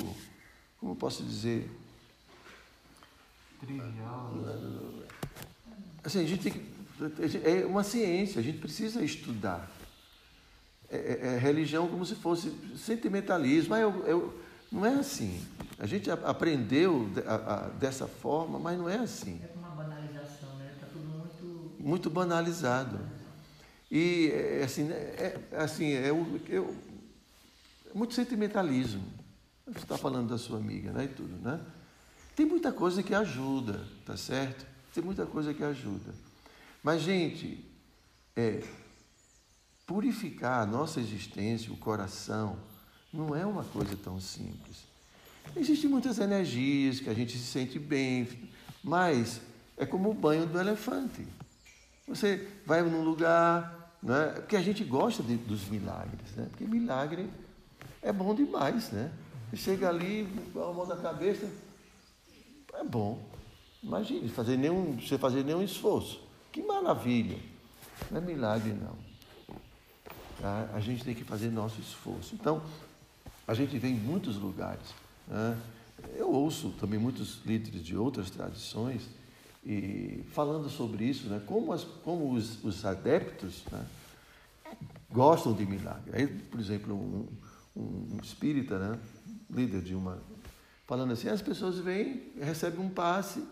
como 0.78 0.92
eu 0.92 0.96
posso 0.96 1.22
dizer, 1.24 1.68
Trivial. 3.60 4.32
assim, 6.02 6.20
a 6.20 6.26
gente 6.26 6.42
tem 6.42 6.52
que, 6.52 7.40
é 7.44 7.66
uma 7.66 7.82
ciência, 7.84 8.40
a 8.40 8.42
gente 8.42 8.58
precisa 8.58 9.02
estudar. 9.04 9.70
É, 10.88 10.96
é- 10.96 11.34
é 11.34 11.38
religião 11.38 11.86
como 11.88 12.04
se 12.04 12.14
fosse 12.16 12.52
sentimentalismo. 12.76 13.74
Ah, 13.74 13.80
eu, 13.80 14.06
eu- 14.06 14.40
não 14.70 14.85
é 14.87 14.94
assim. 14.94 15.44
A 15.78 15.87
gente 15.87 16.11
aprendeu 16.11 17.09
dessa 17.78 18.06
forma, 18.06 18.59
mas 18.59 18.78
não 18.78 18.88
é 18.88 18.98
assim. 18.98 19.40
É 19.42 19.59
uma 19.59 19.70
banalização, 19.70 20.54
né? 20.59 20.74
Tá 20.80 20.87
tudo 20.92 21.04
muito. 21.04 21.76
muito 21.80 22.11
banalizado. 22.11 22.98
E 23.90 24.30
é, 24.33 24.62
assim, 24.64 24.85
né, 24.85 24.94
é, 24.94 25.40
assim, 25.56 25.92
é, 25.92 26.12
o- 26.12 26.40
eu- 26.48 26.74
é 27.92 27.96
muito 27.98 28.14
sentimentalismo. 28.14 29.02
Você 29.66 29.78
está 29.78 29.96
falando 29.98 30.28
da 30.28 30.38
sua 30.38 30.59
amiga, 30.59 30.92
né? 30.92 31.04
E 31.04 31.09
tudo, 31.09 31.37
né? 31.42 31.61
Tem 32.37 32.46
muita 32.46 32.72
coisa 32.72 33.02
que 33.02 33.14
ajuda, 33.14 33.85
tá 34.04 34.16
certo? 34.16 34.66
Tem 34.94 35.02
muita 35.02 35.26
coisa 35.26 35.52
que 35.54 35.62
ajuda. 35.62 36.14
Mas, 36.83 37.02
gente, 37.02 37.64
é, 38.37 38.62
purificar 39.87 40.62
a 40.62 40.66
nossa 40.66 41.00
existência, 41.00 41.72
o 41.72 41.76
coração, 41.76 42.59
não 43.12 43.34
é 43.34 43.44
uma 43.44 43.64
coisa 43.64 43.96
tão 43.96 44.20
simples. 44.20 44.84
Existem 45.56 45.90
muitas 45.90 46.18
energias 46.18 47.00
que 47.00 47.08
a 47.08 47.14
gente 47.14 47.36
se 47.36 47.44
sente 47.44 47.78
bem, 47.78 48.28
mas 48.84 49.40
é 49.76 49.84
como 49.84 50.10
o 50.10 50.14
banho 50.14 50.46
do 50.46 50.58
elefante. 50.58 51.26
Você 52.06 52.48
vai 52.66 52.82
num 52.82 53.02
lugar, 53.02 53.96
né? 54.02 54.32
porque 54.36 54.56
a 54.56 54.62
gente 54.62 54.84
gosta 54.84 55.22
de- 55.22 55.36
dos 55.36 55.68
milagres, 55.68 56.30
né? 56.36 56.46
porque 56.50 56.64
milagre 56.64 57.28
é 58.02 58.12
bom 58.12 58.34
demais. 58.34 58.90
Né? 58.90 59.10
Você 59.50 59.56
chega 59.56 59.88
ali, 59.88 60.28
com 60.52 60.62
a 60.62 60.72
mão 60.72 60.86
na 60.86 60.96
cabeça, 60.96 61.50
é 62.74 62.84
bom. 62.84 63.20
Imagine, 63.82 64.28
fazer 64.28 64.56
nenhum, 64.56 64.98
você 65.00 65.18
fazer 65.18 65.44
nenhum 65.44 65.62
esforço. 65.62 66.20
Que 66.52 66.62
maravilha. 66.62 67.38
Não 68.10 68.18
é 68.18 68.20
milagre, 68.20 68.72
não. 68.72 68.96
Tá? 70.40 70.68
A 70.74 70.80
gente 70.80 71.04
tem 71.04 71.14
que 71.14 71.24
fazer 71.24 71.50
nosso 71.50 71.80
esforço. 71.80 72.34
Então, 72.34 72.62
a 73.50 73.54
gente 73.54 73.76
vê 73.80 73.88
em 73.88 73.94
muitos 73.94 74.36
lugares. 74.36 74.94
né? 75.26 75.58
Eu 76.16 76.32
ouço 76.32 76.70
também 76.78 77.00
muitos 77.00 77.44
líderes 77.44 77.82
de 77.82 77.96
outras 77.96 78.30
tradições 78.30 79.02
e 79.66 80.24
falando 80.30 80.70
sobre 80.70 81.04
isso, 81.04 81.26
né? 81.26 81.42
como, 81.44 81.72
as, 81.72 81.82
como 81.82 82.32
os, 82.32 82.62
os 82.62 82.84
adeptos 82.84 83.64
né? 83.72 83.84
gostam 85.10 85.52
de 85.52 85.66
milagre. 85.66 86.12
Aí, 86.12 86.28
por 86.28 86.60
exemplo, 86.60 86.94
um, 86.94 87.26
um, 87.76 88.14
um 88.14 88.18
espírita, 88.22 88.78
né? 88.78 89.00
líder 89.50 89.82
de 89.82 89.96
uma. 89.96 90.22
falando 90.86 91.12
assim: 91.12 91.28
as 91.28 91.42
pessoas 91.42 91.76
vêm, 91.80 92.30
recebem 92.40 92.78
um 92.78 92.88
passe 92.88 93.44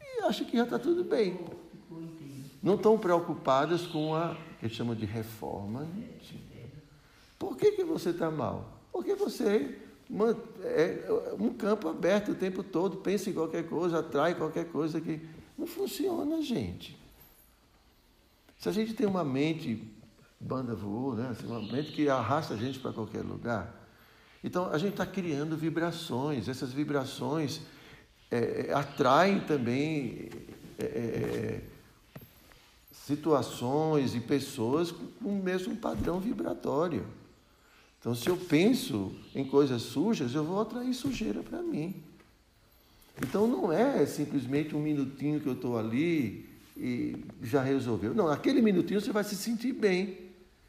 e 0.00 0.22
acham 0.22 0.46
que 0.46 0.56
já 0.56 0.64
está 0.64 0.78
tudo 0.78 1.04
bem. 1.04 1.38
Não 2.62 2.76
estão 2.76 2.98
preocupadas 2.98 3.86
com 3.86 4.14
a 4.14 4.34
que 4.58 4.64
eles 4.64 4.74
chamam 4.74 4.94
de 4.94 5.04
reforma. 5.04 5.86
Por 7.38 7.58
que, 7.58 7.72
que 7.72 7.84
você 7.84 8.08
está 8.08 8.30
mal? 8.30 8.73
Porque 8.94 9.16
você 9.16 9.76
man- 10.08 10.36
é 10.62 11.04
um 11.36 11.52
campo 11.52 11.88
aberto 11.88 12.30
o 12.30 12.34
tempo 12.36 12.62
todo, 12.62 12.98
pensa 12.98 13.28
em 13.28 13.32
qualquer 13.32 13.68
coisa, 13.68 13.98
atrai 13.98 14.36
qualquer 14.36 14.70
coisa 14.70 15.00
que. 15.00 15.20
Não 15.58 15.66
funciona, 15.66 16.40
gente. 16.40 16.96
Se 18.56 18.68
a 18.68 18.72
gente 18.72 18.94
tem 18.94 19.04
uma 19.04 19.24
mente, 19.24 19.82
banda 20.38 20.76
voou, 20.76 21.16
né? 21.16 21.28
Assim, 21.30 21.44
uma 21.46 21.60
mente 21.60 21.90
que 21.90 22.08
arrasta 22.08 22.54
a 22.54 22.56
gente 22.56 22.78
para 22.78 22.92
qualquer 22.92 23.22
lugar. 23.22 23.74
Então, 24.44 24.70
a 24.70 24.78
gente 24.78 24.92
está 24.92 25.04
criando 25.06 25.56
vibrações. 25.56 26.48
Essas 26.48 26.72
vibrações 26.72 27.62
é, 28.30 28.68
é, 28.68 28.72
atraem 28.74 29.40
também 29.40 30.28
é, 30.78 30.84
é, 30.84 31.60
situações 32.92 34.14
e 34.14 34.20
pessoas 34.20 34.92
com 34.92 35.28
o 35.28 35.42
mesmo 35.42 35.76
padrão 35.76 36.20
vibratório. 36.20 37.04
Então, 38.04 38.14
se 38.14 38.28
eu 38.28 38.36
penso 38.36 39.12
em 39.34 39.46
coisas 39.46 39.80
sujas, 39.80 40.34
eu 40.34 40.44
vou 40.44 40.60
atrair 40.60 40.92
sujeira 40.92 41.42
para 41.42 41.62
mim. 41.62 42.02
Então, 43.22 43.46
não 43.46 43.72
é 43.72 44.04
simplesmente 44.04 44.76
um 44.76 44.78
minutinho 44.78 45.40
que 45.40 45.46
eu 45.46 45.54
estou 45.54 45.78
ali 45.78 46.46
e 46.76 47.16
já 47.42 47.62
resolveu. 47.62 48.12
Não, 48.12 48.28
aquele 48.28 48.60
minutinho 48.60 49.00
você 49.00 49.10
vai 49.10 49.24
se 49.24 49.34
sentir 49.34 49.72
bem. 49.72 50.18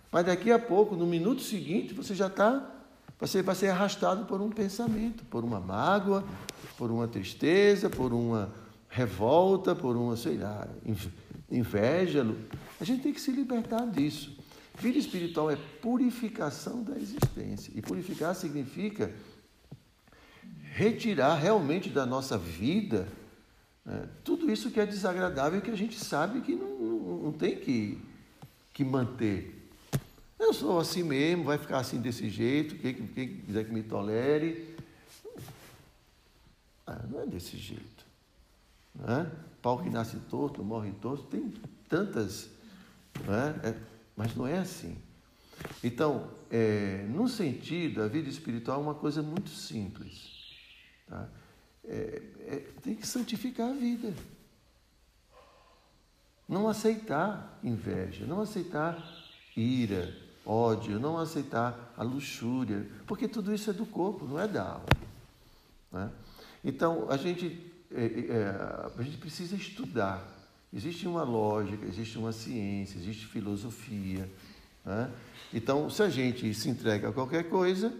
Mas 0.09 0.25
daqui 0.27 0.49
a 0.49 0.57
pouco, 0.57 0.95
no 0.95 1.05
minuto 1.05 1.41
seguinte, 1.41 1.93
você 1.93 2.15
já 2.15 2.27
está. 2.27 2.71
Você 3.19 3.41
vai 3.41 3.53
ser 3.53 3.67
arrastado 3.67 4.23
por 4.27 4.39
um 4.39 4.49
pensamento, 4.49 5.25
por 5.25 5.43
uma 5.43 5.59
mágoa, 5.59 6.23
por 6.77 6.89
uma 6.89 7.05
tristeza, 7.05 7.89
por 7.89 8.13
uma 8.13 8.49
revolta, 8.87 9.75
por 9.75 9.97
uma, 9.97 10.15
sei 10.15 10.37
lá, 10.37 10.69
inv- 10.85 11.11
inveja. 11.51 12.25
A 12.79 12.85
gente 12.85 13.03
tem 13.03 13.11
que 13.11 13.19
se 13.19 13.31
libertar 13.31 13.85
disso. 13.87 14.37
Vida 14.79 14.97
espiritual 14.97 15.49
é 15.49 15.55
purificação 15.81 16.83
da 16.83 16.97
existência. 16.97 17.71
E 17.75 17.81
purificar 17.81 18.35
significa 18.35 19.13
retirar 20.73 21.35
realmente 21.35 21.89
da 21.89 22.05
nossa 22.05 22.37
vida 22.37 23.07
né, 23.85 24.09
tudo 24.23 24.51
isso 24.51 24.71
que 24.71 24.79
é 24.79 24.85
desagradável 24.85 25.61
que 25.61 25.69
a 25.69 25.77
gente 25.77 25.97
sabe 25.97 26.41
que 26.41 26.55
não, 26.55 26.79
não, 26.79 27.17
não 27.25 27.31
tem 27.31 27.55
que, 27.57 28.01
que 28.73 28.83
manter. 28.83 29.69
Eu 30.39 30.53
sou 30.53 30.79
assim 30.79 31.03
mesmo, 31.03 31.43
vai 31.43 31.57
ficar 31.57 31.77
assim 31.79 32.01
desse 32.01 32.29
jeito, 32.29 32.75
quem, 32.75 32.93
quem 32.93 33.37
quiser 33.37 33.65
que 33.65 33.71
me 33.71 33.83
tolere. 33.83 34.75
Ah, 36.85 37.01
não 37.09 37.21
é 37.21 37.25
desse 37.25 37.57
jeito. 37.57 38.05
Né? 38.95 39.31
Pau 39.61 39.81
que 39.81 39.89
nasce 39.89 40.17
torto, 40.29 40.63
morre 40.63 40.91
torto, 41.01 41.23
tem 41.25 41.53
tantas. 41.87 42.49
Né? 43.25 43.59
É, 43.63 43.94
mas 44.15 44.35
não 44.35 44.47
é 44.47 44.57
assim. 44.57 44.97
Então, 45.83 46.29
é, 46.51 47.05
no 47.09 47.27
sentido, 47.27 48.01
a 48.01 48.07
vida 48.07 48.29
espiritual 48.29 48.79
é 48.79 48.83
uma 48.83 48.95
coisa 48.95 49.21
muito 49.21 49.49
simples. 49.49 50.31
Tá? 51.07 51.27
É, 51.83 52.21
é, 52.47 52.55
tem 52.81 52.95
que 52.95 53.05
santificar 53.05 53.69
a 53.69 53.73
vida. 53.73 54.13
Não 56.47 56.67
aceitar 56.67 57.59
inveja, 57.63 58.25
não 58.25 58.41
aceitar 58.41 59.03
ira, 59.55 60.15
ódio, 60.45 60.99
não 60.99 61.17
aceitar 61.17 61.93
a 61.97 62.03
luxúria, 62.03 62.87
porque 63.07 63.27
tudo 63.27 63.53
isso 63.53 63.69
é 63.69 63.73
do 63.73 63.85
corpo, 63.85 64.25
não 64.25 64.39
é 64.39 64.47
da 64.47 64.63
alma. 64.63 64.85
Né? 65.91 66.11
Então, 66.63 67.09
a 67.09 67.17
gente, 67.17 67.71
é, 67.91 68.05
é, 68.05 68.99
a 68.99 69.01
gente 69.01 69.17
precisa 69.17 69.55
estudar. 69.55 70.34
Existe 70.75 71.07
uma 71.07 71.23
lógica, 71.23 71.85
existe 71.85 72.17
uma 72.17 72.33
ciência, 72.33 72.97
existe 72.97 73.25
filosofia. 73.27 74.29
Né? 74.83 75.09
Então, 75.53 75.89
se 75.89 76.03
a 76.03 76.09
gente 76.09 76.53
se 76.53 76.69
entrega 76.69 77.09
a 77.09 77.13
qualquer 77.13 77.47
coisa, 77.49 77.93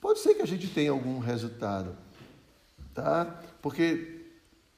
pode 0.00 0.20
ser 0.20 0.34
que 0.34 0.40
a 0.40 0.46
gente 0.46 0.66
tenha 0.68 0.90
algum 0.90 1.18
resultado, 1.18 1.94
tá? 2.94 3.42
Porque 3.60 4.22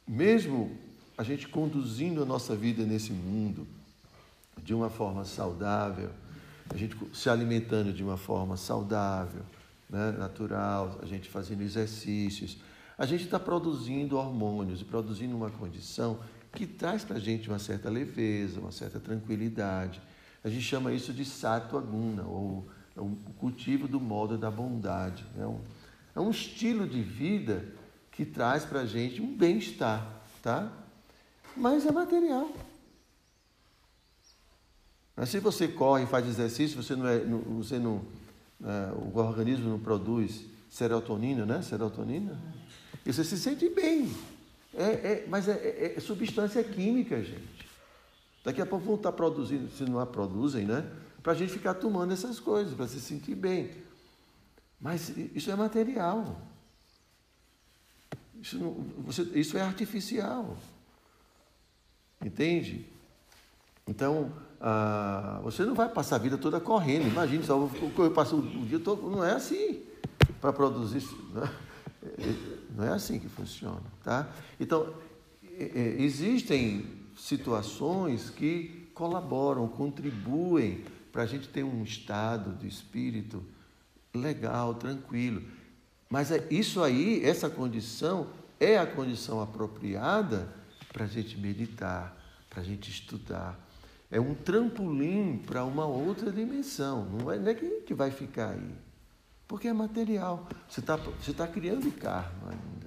mesmo 0.04 0.76
a 1.16 1.22
gente 1.22 1.46
conduzindo 1.46 2.24
a 2.24 2.26
nossa 2.26 2.56
vida 2.56 2.82
nesse 2.84 3.12
mundo 3.12 3.68
de 4.60 4.74
uma 4.74 4.90
forma 4.90 5.24
saudável, 5.24 6.10
a 6.68 6.76
gente 6.76 6.96
se 7.14 7.30
alimentando 7.30 7.92
de 7.92 8.02
uma 8.02 8.16
forma 8.16 8.56
saudável, 8.56 9.42
né, 9.88 10.10
natural, 10.18 10.98
a 11.00 11.06
gente 11.06 11.28
fazendo 11.28 11.62
exercícios, 11.62 12.58
a 12.98 13.06
gente 13.06 13.24
está 13.24 13.38
produzindo 13.38 14.16
hormônios 14.16 14.80
e 14.80 14.84
produzindo 14.84 15.36
uma 15.36 15.50
condição 15.50 16.18
que 16.52 16.66
traz 16.66 17.04
para 17.04 17.16
a 17.16 17.20
gente 17.20 17.48
uma 17.48 17.58
certa 17.58 17.88
leveza, 17.88 18.60
uma 18.60 18.72
certa 18.72 18.98
tranquilidade. 18.98 20.00
A 20.42 20.48
gente 20.48 20.62
chama 20.62 20.92
isso 20.92 21.12
de 21.12 21.24
sattva 21.24 21.80
guna, 21.80 22.24
ou 22.24 22.68
é 22.96 23.00
o 23.00 23.16
cultivo 23.38 23.86
do 23.86 24.00
modo 24.00 24.36
da 24.36 24.50
bondade. 24.50 25.24
É 25.38 25.46
um, 25.46 25.60
é 26.16 26.20
um 26.20 26.30
estilo 26.30 26.86
de 26.86 27.02
vida 27.02 27.64
que 28.10 28.24
traz 28.24 28.64
para 28.64 28.80
a 28.80 28.86
gente 28.86 29.22
um 29.22 29.36
bem-estar, 29.36 30.22
tá? 30.42 30.72
Mas 31.56 31.86
é 31.86 31.92
material. 31.92 32.50
Mas 35.16 35.28
se 35.28 35.38
você 35.38 35.68
corre 35.68 36.04
e 36.04 36.06
faz 36.06 36.26
exercício, 36.26 36.82
você 36.82 36.96
não 36.96 37.06
é, 37.06 37.18
você 37.18 37.78
não, 37.78 38.02
é, 38.64 38.92
o 38.92 39.18
organismo 39.18 39.68
não 39.68 39.78
produz 39.78 40.46
serotonina, 40.68 41.44
né? 41.44 41.62
Serotonina. 41.62 42.38
E 43.04 43.12
você 43.12 43.24
se 43.24 43.38
sente 43.38 43.68
bem. 43.68 44.10
É, 44.74 44.84
é 44.84 45.26
mas 45.28 45.48
é, 45.48 45.52
é, 45.52 45.94
é 45.96 46.00
substância 46.00 46.62
química, 46.62 47.22
gente. 47.22 47.68
Daqui 48.44 48.60
a 48.60 48.66
pouco 48.66 48.86
vão 48.86 48.94
estar 48.94 49.12
produzindo, 49.12 49.70
se 49.70 49.84
não 49.84 49.98
a 49.98 50.06
produzem, 50.06 50.64
né? 50.64 50.90
Para 51.22 51.32
a 51.32 51.36
gente 51.36 51.52
ficar 51.52 51.74
tomando 51.74 52.12
essas 52.12 52.40
coisas, 52.40 52.74
para 52.74 52.88
se 52.88 53.00
sentir 53.00 53.34
bem. 53.34 53.70
Mas 54.80 55.12
isso 55.34 55.50
é 55.50 55.56
material. 55.56 56.40
Isso, 58.40 58.58
não, 58.58 58.72
você, 59.04 59.22
isso 59.34 59.58
é 59.58 59.60
artificial. 59.60 60.56
Entende? 62.24 62.86
Então, 63.86 64.32
ah, 64.60 65.40
você 65.42 65.64
não 65.64 65.74
vai 65.74 65.88
passar 65.88 66.16
a 66.16 66.18
vida 66.18 66.38
toda 66.38 66.58
correndo. 66.58 67.06
Imagine 67.06 67.44
só, 67.44 67.68
eu 67.98 68.10
passo 68.10 68.36
o 68.36 68.66
dia 68.66 68.80
todo. 68.80 69.10
Não 69.10 69.22
é 69.22 69.32
assim 69.32 69.82
para 70.40 70.52
produzir. 70.52 71.02
Né? 71.34 71.50
Não 72.74 72.84
é 72.84 72.88
assim 72.90 73.18
que 73.18 73.28
funciona. 73.28 73.82
Tá? 74.02 74.30
Então, 74.58 74.94
existem 75.58 76.84
situações 77.16 78.30
que 78.30 78.90
colaboram, 78.94 79.68
contribuem 79.68 80.84
para 81.12 81.22
a 81.22 81.26
gente 81.26 81.48
ter 81.48 81.62
um 81.62 81.82
estado 81.82 82.56
de 82.58 82.68
espírito 82.68 83.42
legal, 84.14 84.74
tranquilo. 84.74 85.42
Mas 86.08 86.30
é 86.30 86.46
isso 86.50 86.82
aí, 86.82 87.24
essa 87.24 87.48
condição, 87.48 88.28
é 88.58 88.78
a 88.78 88.86
condição 88.86 89.40
apropriada 89.40 90.52
para 90.92 91.04
a 91.04 91.08
gente 91.08 91.38
meditar, 91.38 92.16
para 92.48 92.60
a 92.60 92.64
gente 92.64 92.90
estudar. 92.90 93.58
É 94.10 94.20
um 94.20 94.34
trampolim 94.34 95.38
para 95.46 95.64
uma 95.64 95.86
outra 95.86 96.32
dimensão. 96.32 97.04
Não 97.04 97.30
é, 97.30 97.38
não 97.38 97.48
é 97.48 97.54
que 97.54 97.94
vai 97.94 98.10
ficar 98.10 98.50
aí. 98.50 98.74
Porque 99.50 99.66
é 99.66 99.72
material. 99.72 100.46
Você 100.68 100.78
está 100.78 100.94
você 100.94 101.32
tá 101.32 101.44
criando 101.44 101.90
karma 101.90 102.52
ainda. 102.52 102.86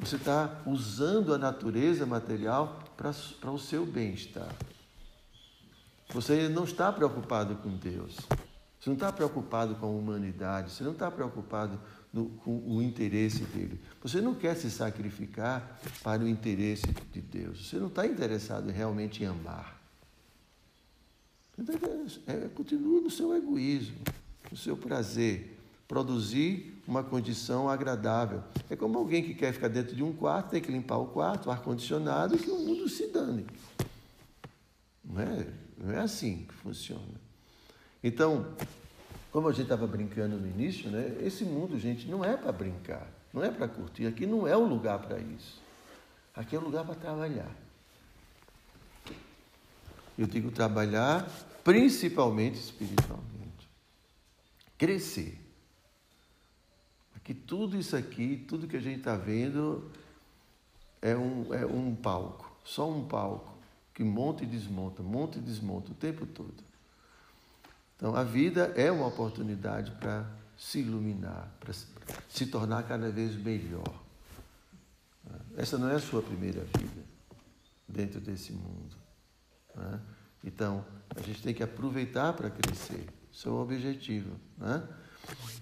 Você 0.00 0.16
está 0.16 0.62
usando 0.66 1.32
a 1.32 1.38
natureza 1.38 2.04
material 2.04 2.82
para 2.96 3.52
o 3.52 3.58
seu 3.58 3.86
bem-estar. 3.86 4.52
Você 6.08 6.48
não 6.48 6.64
está 6.64 6.92
preocupado 6.92 7.54
com 7.54 7.76
Deus. 7.76 8.16
Você 8.80 8.90
não 8.90 8.94
está 8.94 9.12
preocupado 9.12 9.76
com 9.76 9.86
a 9.86 9.90
humanidade. 9.90 10.72
Você 10.72 10.82
não 10.82 10.90
está 10.90 11.08
preocupado 11.08 11.80
no, 12.12 12.28
com 12.28 12.58
o 12.58 12.82
interesse 12.82 13.44
dele. 13.44 13.80
Você 14.02 14.20
não 14.20 14.34
quer 14.34 14.56
se 14.56 14.72
sacrificar 14.72 15.78
para 16.02 16.20
o 16.20 16.26
interesse 16.26 16.86
de 17.12 17.20
Deus. 17.20 17.68
Você 17.68 17.76
não 17.76 17.86
está 17.86 18.04
interessado 18.04 18.70
realmente 18.70 19.22
em 19.22 19.26
amar. 19.26 19.80
É, 22.26 22.32
é, 22.32 22.48
continua 22.48 23.00
no 23.00 23.10
seu 23.10 23.36
egoísmo, 23.36 23.98
no 24.50 24.56
seu 24.56 24.76
prazer 24.76 25.58
produzir 25.86 26.82
uma 26.86 27.02
condição 27.02 27.68
agradável. 27.68 28.42
É 28.68 28.76
como 28.76 28.98
alguém 28.98 29.22
que 29.22 29.34
quer 29.34 29.52
ficar 29.52 29.68
dentro 29.68 29.96
de 29.96 30.02
um 30.02 30.12
quarto, 30.12 30.50
tem 30.50 30.60
que 30.60 30.70
limpar 30.70 30.98
o 30.98 31.06
quarto, 31.06 31.46
o 31.46 31.50
ar-condicionado 31.50 32.36
que 32.36 32.50
o 32.50 32.58
mundo 32.58 32.88
se 32.88 33.06
dane. 33.08 33.46
Não 35.02 35.20
é, 35.20 35.46
não 35.78 35.94
é 35.94 35.98
assim 35.98 36.44
que 36.46 36.54
funciona. 36.54 37.02
Então, 38.04 38.46
como 39.32 39.48
a 39.48 39.52
gente 39.52 39.62
estava 39.62 39.86
brincando 39.86 40.36
no 40.36 40.46
início, 40.46 40.90
né, 40.90 41.16
esse 41.22 41.44
mundo, 41.44 41.78
gente, 41.78 42.06
não 42.06 42.24
é 42.24 42.36
para 42.36 42.52
brincar, 42.52 43.06
não 43.32 43.42
é 43.42 43.50
para 43.50 43.66
curtir. 43.66 44.06
Aqui 44.06 44.26
não 44.26 44.46
é 44.46 44.56
o 44.56 44.64
lugar 44.64 44.98
para 44.98 45.18
isso. 45.18 45.60
Aqui 46.34 46.54
é 46.54 46.58
o 46.58 46.62
lugar 46.62 46.84
para 46.84 46.94
trabalhar. 46.94 47.50
Eu 50.18 50.26
digo 50.26 50.50
trabalhar 50.50 51.28
principalmente 51.64 52.58
espiritualmente. 52.58 53.37
Crescer 54.78 55.48
que 57.28 57.34
tudo 57.34 57.76
isso 57.76 57.94
aqui, 57.94 58.42
tudo 58.48 58.66
que 58.66 58.78
a 58.78 58.80
gente 58.80 59.00
está 59.00 59.14
vendo, 59.14 59.92
é 61.02 61.14
um, 61.14 61.52
é 61.52 61.66
um 61.66 61.94
palco, 61.94 62.50
só 62.64 62.90
um 62.90 63.06
palco, 63.06 63.52
que 63.92 64.02
monta 64.02 64.44
e 64.44 64.46
desmonta, 64.46 65.02
monta 65.02 65.36
e 65.36 65.42
desmonta 65.42 65.92
o 65.92 65.94
tempo 65.94 66.24
todo. 66.24 66.54
Então, 67.94 68.16
a 68.16 68.24
vida 68.24 68.72
é 68.78 68.90
uma 68.90 69.08
oportunidade 69.08 69.90
para 70.00 70.26
se 70.56 70.78
iluminar, 70.78 71.52
para 71.60 71.74
se 72.30 72.46
tornar 72.46 72.84
cada 72.84 73.10
vez 73.10 73.36
melhor. 73.36 74.02
Essa 75.54 75.76
não 75.76 75.90
é 75.90 75.96
a 75.96 76.00
sua 76.00 76.22
primeira 76.22 76.64
vida 76.78 77.04
dentro 77.86 78.20
desse 78.20 78.54
mundo. 78.54 78.96
Né? 79.74 80.00
Então, 80.42 80.82
a 81.14 81.20
gente 81.20 81.42
tem 81.42 81.52
que 81.52 81.62
aproveitar 81.62 82.32
para 82.32 82.48
crescer. 82.48 83.06
Isso 83.32 83.48
é 83.48 83.52
objetivo. 83.52 84.30
Né? 84.56 84.82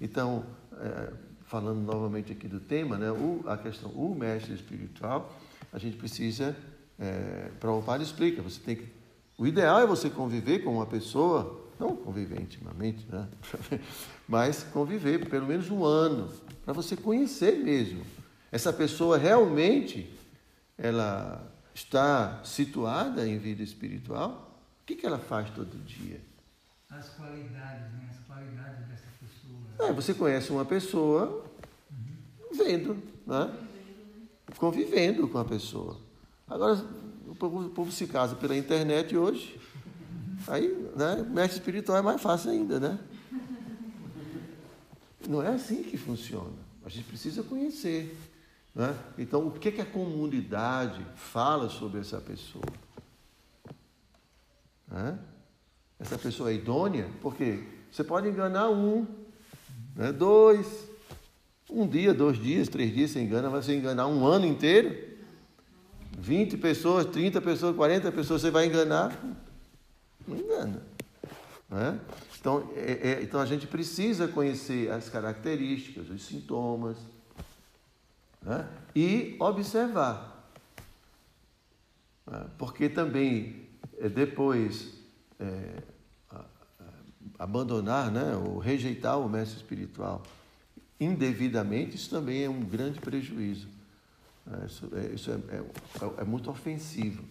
Então, 0.00 0.44
é, 0.80 1.12
falando 1.46 1.80
novamente 1.80 2.32
aqui 2.32 2.48
do 2.48 2.60
tema, 2.60 2.96
né, 2.96 3.10
o, 3.10 3.42
a 3.46 3.56
questão, 3.56 3.90
o 3.90 4.14
mestre 4.14 4.54
espiritual, 4.54 5.32
a 5.72 5.78
gente 5.78 5.96
precisa, 5.96 6.56
é, 6.98 7.50
Prabhupada 7.60 8.02
explica, 8.02 8.42
você 8.42 8.60
tem 8.60 8.76
que, 8.76 8.88
o 9.38 9.46
ideal 9.46 9.80
é 9.80 9.86
você 9.86 10.10
conviver 10.10 10.60
com 10.60 10.74
uma 10.74 10.86
pessoa, 10.86 11.70
não 11.78 11.94
conviver 11.94 12.40
intimamente, 12.40 13.06
né, 13.10 13.28
mas 14.26 14.64
conviver 14.64 15.28
pelo 15.28 15.46
menos 15.46 15.70
um 15.70 15.84
ano, 15.84 16.32
para 16.64 16.72
você 16.72 16.96
conhecer 16.96 17.58
mesmo. 17.58 18.02
Essa 18.50 18.72
pessoa 18.72 19.18
realmente, 19.18 20.10
ela 20.78 21.52
está 21.76 22.42
situada 22.42 23.28
em 23.28 23.38
vida 23.38 23.62
espiritual? 23.62 24.58
O 24.82 24.86
que, 24.86 24.96
que 24.96 25.04
ela 25.04 25.18
faz 25.18 25.50
todo 25.50 25.76
dia? 25.84 26.20
As 26.88 27.08
qualidades, 27.10 27.92
né? 27.92 28.08
As 28.10 28.18
qualidades 28.26 28.86
dessa 28.88 29.06
é, 29.78 29.92
você 29.92 30.14
conhece 30.14 30.50
uma 30.50 30.64
pessoa 30.64 31.44
vendo, 32.52 33.02
né? 33.26 33.54
convivendo 34.56 35.28
com 35.28 35.38
a 35.38 35.44
pessoa. 35.44 35.98
Agora, 36.48 36.82
o 37.26 37.34
povo, 37.34 37.66
o 37.66 37.70
povo 37.70 37.92
se 37.92 38.06
casa 38.06 38.34
pela 38.34 38.56
internet 38.56 39.14
hoje, 39.16 39.60
aí, 40.48 40.68
né, 40.96 41.26
mestre 41.28 41.58
espiritual 41.58 41.98
é 41.98 42.02
mais 42.02 42.22
fácil 42.22 42.52
ainda, 42.52 42.80
né? 42.80 42.98
Não 45.28 45.42
é 45.42 45.48
assim 45.48 45.82
que 45.82 45.96
funciona. 45.96 46.54
A 46.84 46.88
gente 46.88 47.04
precisa 47.04 47.42
conhecer. 47.42 48.16
Né? 48.74 48.96
Então, 49.18 49.46
o 49.48 49.50
que, 49.50 49.72
que 49.72 49.80
a 49.80 49.86
comunidade 49.86 51.04
fala 51.16 51.68
sobre 51.68 52.00
essa 52.00 52.20
pessoa? 52.20 52.64
Né? 54.88 55.18
Essa 55.98 56.18
pessoa 56.18 56.50
é 56.50 56.54
idônea? 56.54 57.08
Porque 57.22 57.62
você 57.90 58.04
pode 58.04 58.28
enganar 58.28 58.68
um, 58.68 59.06
né? 59.94 60.12
dois, 60.12 60.88
Um 61.70 61.86
dia, 61.86 62.12
dois 62.12 62.38
dias, 62.38 62.68
três 62.68 62.94
dias 62.94 63.10
você 63.10 63.20
engana, 63.20 63.50
mas 63.50 63.64
você 63.64 63.74
enganar 63.74 64.06
um 64.06 64.24
ano 64.26 64.46
inteiro? 64.46 64.94
20 66.18 66.56
pessoas, 66.58 67.06
30 67.06 67.40
pessoas, 67.40 67.76
40 67.76 68.12
pessoas 68.12 68.42
você 68.42 68.50
vai 68.50 68.66
enganar? 68.66 69.18
Não 70.26 70.36
engana. 70.36 70.82
Né? 71.68 72.00
Então, 72.38 72.70
é, 72.76 73.10
é, 73.10 73.22
então 73.22 73.40
a 73.40 73.46
gente 73.46 73.66
precisa 73.66 74.28
conhecer 74.28 74.90
as 74.90 75.08
características, 75.08 76.08
os 76.08 76.22
sintomas 76.22 76.96
né? 78.42 78.68
e 78.94 79.36
observar. 79.40 80.50
Né? 82.26 82.46
Porque 82.56 82.88
também 82.88 83.66
é, 83.98 84.08
depois 84.08 84.95
é, 85.40 85.82
abandonar 87.38 88.10
né? 88.10 88.34
ou 88.36 88.58
rejeitar 88.58 89.18
o 89.18 89.28
mestre 89.28 89.56
espiritual 89.56 90.22
indevidamente, 90.98 91.96
isso 91.96 92.10
também 92.10 92.44
é 92.44 92.50
um 92.50 92.60
grande 92.60 92.98
prejuízo. 93.00 93.68
Né? 94.46 94.64
Isso, 94.66 94.90
é, 94.94 95.14
isso 95.14 95.30
é, 95.30 95.56
é, 95.56 96.22
é, 96.22 96.24
muito 96.24 96.50
ofensivo. 96.50 97.22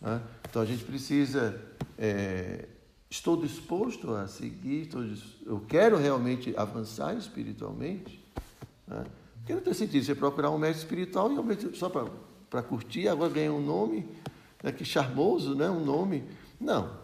Né? 0.00 0.20
Então 0.48 0.62
a 0.62 0.64
gente 0.64 0.84
precisa. 0.84 1.60
É, 1.98 2.66
estou 3.10 3.36
disposto 3.36 4.14
a 4.14 4.26
seguir, 4.26 4.82
estou, 4.82 5.04
eu 5.44 5.60
quero 5.68 5.98
realmente 5.98 6.54
avançar 6.56 7.14
espiritualmente. 7.16 8.24
Né? 8.86 9.04
Porque 9.38 9.54
não 9.54 9.60
tem 9.60 9.74
sentido 9.74 10.04
você 10.04 10.14
procurar 10.14 10.50
um 10.50 10.58
mestre 10.58 10.84
espiritual 10.84 11.30
e 11.30 11.76
só 11.76 11.88
para 11.88 12.62
curtir, 12.62 13.08
agora 13.08 13.32
ganhar 13.32 13.52
um 13.52 13.60
nome, 13.60 14.08
né, 14.62 14.70
que 14.70 14.84
charmoso, 14.84 15.56
né, 15.56 15.68
um 15.68 15.84
nome. 15.84 16.22
Não, 16.60 16.96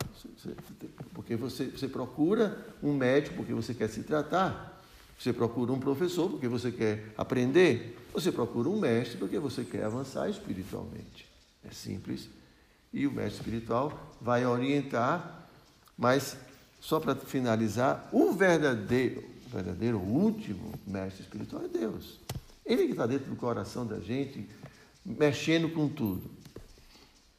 porque 1.14 1.36
você, 1.36 1.66
você 1.66 1.88
procura 1.88 2.66
um 2.82 2.94
médico 2.94 3.36
porque 3.36 3.52
você 3.52 3.74
quer 3.74 3.88
se 3.88 4.02
tratar. 4.02 4.80
Você 5.18 5.32
procura 5.32 5.72
um 5.72 5.80
professor 5.80 6.30
porque 6.30 6.46
você 6.46 6.70
quer 6.70 7.12
aprender. 7.16 7.98
Você 8.12 8.30
procura 8.30 8.68
um 8.68 8.78
mestre 8.78 9.18
porque 9.18 9.38
você 9.38 9.64
quer 9.64 9.84
avançar 9.84 10.28
espiritualmente. 10.30 11.26
É 11.64 11.72
simples. 11.72 12.28
E 12.92 13.06
o 13.06 13.12
mestre 13.12 13.40
espiritual 13.40 14.16
vai 14.20 14.46
orientar, 14.46 15.48
mas 15.96 16.36
só 16.80 17.00
para 17.00 17.14
finalizar, 17.14 18.08
o 18.12 18.32
verdadeiro, 18.32 19.24
o 19.46 19.50
verdadeiro 19.50 19.98
último 19.98 20.72
mestre 20.86 21.22
espiritual 21.22 21.64
é 21.64 21.68
Deus. 21.68 22.18
Ele 22.64 22.86
que 22.86 22.92
está 22.92 23.06
dentro 23.06 23.28
do 23.30 23.36
coração 23.36 23.86
da 23.86 23.98
gente, 23.98 24.48
mexendo 25.04 25.68
com 25.72 25.88
tudo. 25.88 26.30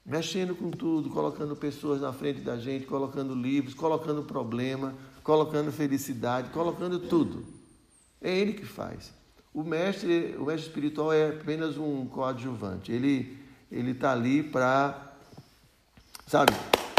Mexendo 0.09 0.55
com 0.55 0.71
tudo, 0.71 1.09
colocando 1.09 1.55
pessoas 1.55 2.01
na 2.01 2.11
frente 2.11 2.41
da 2.41 2.57
gente, 2.57 2.85
colocando 2.85 3.33
livros, 3.35 3.73
colocando 3.73 4.23
problema, 4.23 4.95
colocando 5.23 5.71
felicidade, 5.71 6.49
colocando 6.49 6.99
tudo. 6.99 7.45
É 8.19 8.35
ele 8.35 8.53
que 8.53 8.65
faz. 8.65 9.13
O 9.53 9.63
mestre, 9.63 10.35
o 10.37 10.45
mestre 10.45 10.67
espiritual 10.67 11.13
é 11.13 11.29
apenas 11.29 11.77
um 11.77 12.05
coadjuvante. 12.07 12.91
Ele 12.91 13.39
ele 13.71 13.91
está 13.91 14.11
ali 14.11 14.41
para, 14.41 15.13
sabe, 16.25 16.51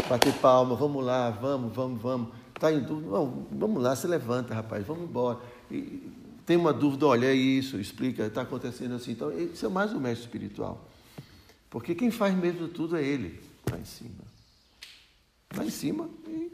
bater 0.07 0.33
palma, 0.35 0.75
vamos 0.75 1.03
lá, 1.03 1.29
vamos, 1.29 1.73
vamos, 1.75 2.01
vamos. 2.01 2.29
Está 2.55 2.71
em 2.71 2.79
dúvida, 2.79 3.09
vamos, 3.09 3.45
vamos 3.51 3.83
lá, 3.83 3.95
se 3.95 4.07
levanta, 4.07 4.53
rapaz, 4.53 4.85
vamos 4.85 5.03
embora. 5.03 5.39
E, 5.69 6.09
tem 6.45 6.55
uma 6.57 6.73
dúvida, 6.73 7.05
olha, 7.07 7.27
é 7.27 7.33
isso, 7.33 7.77
explica, 7.77 8.25
está 8.25 8.41
acontecendo 8.41 8.95
assim. 8.95 9.11
Então, 9.11 9.31
isso 9.37 9.65
é 9.65 9.69
mais 9.69 9.93
um 9.93 9.99
mestre 9.99 10.25
espiritual. 10.25 10.87
Porque 11.71 11.95
quem 11.95 12.11
faz 12.11 12.35
mesmo 12.35 12.67
tudo 12.67 12.97
é 12.97 13.03
ele, 13.03 13.41
lá 13.71 13.79
em 13.79 13.85
cima. 13.85 14.23
Lá 15.55 15.65
em 15.65 15.69
cima 15.69 16.09
e 16.27 16.51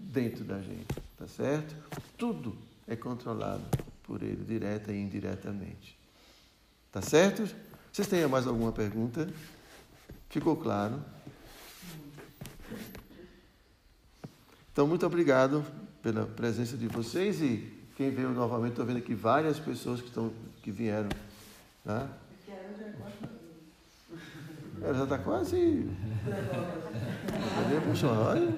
dentro 0.00 0.44
da 0.44 0.62
gente, 0.62 0.86
tá 1.18 1.26
certo? 1.26 1.74
Tudo 2.16 2.56
é 2.86 2.94
controlado 2.94 3.64
por 4.04 4.22
ele, 4.22 4.44
direta 4.44 4.92
e 4.92 5.02
indiretamente. 5.02 5.98
Tá 6.92 7.02
certo? 7.02 7.52
Vocês 7.92 8.06
têm 8.06 8.24
mais 8.28 8.46
alguma 8.46 8.70
pergunta? 8.70 9.28
Ficou 10.30 10.56
claro? 10.56 11.02
Então, 14.72 14.86
muito 14.86 15.04
obrigado 15.04 15.64
pela 16.00 16.26
presença 16.26 16.76
de 16.76 16.86
vocês 16.86 17.40
e 17.40 17.72
quem 17.96 18.10
veio 18.10 18.30
novamente, 18.30 18.72
estou 18.72 18.86
vendo 18.86 18.98
aqui 18.98 19.14
várias 19.14 19.58
pessoas 19.58 20.00
que, 20.00 20.06
estão, 20.06 20.32
que 20.62 20.70
vieram. 20.70 21.08
Né? 21.84 22.08
Ela 24.82 24.94
já 24.94 25.04
está 25.04 25.18
quase. 25.18 25.88
Puxa, 27.88 28.06
olha. 28.08 28.54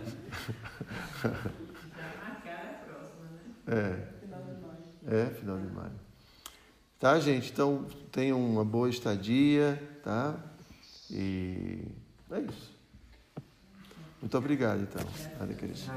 É. 3.67 4.19
É, 5.07 5.27
final 5.27 5.59
de 5.59 5.67
maio. 5.67 5.93
Tá, 6.99 7.19
gente? 7.21 7.53
Então, 7.53 7.87
tenham 8.11 8.39
uma 8.45 8.65
boa 8.65 8.89
estadia, 8.91 9.81
tá? 10.03 10.35
E 11.11 11.83
é 12.31 12.41
isso. 12.41 12.77
Muito 14.21 14.37
obrigado, 14.37 14.83
então. 14.83 15.07
Hare 15.41 15.55
Krishna. 15.55 15.95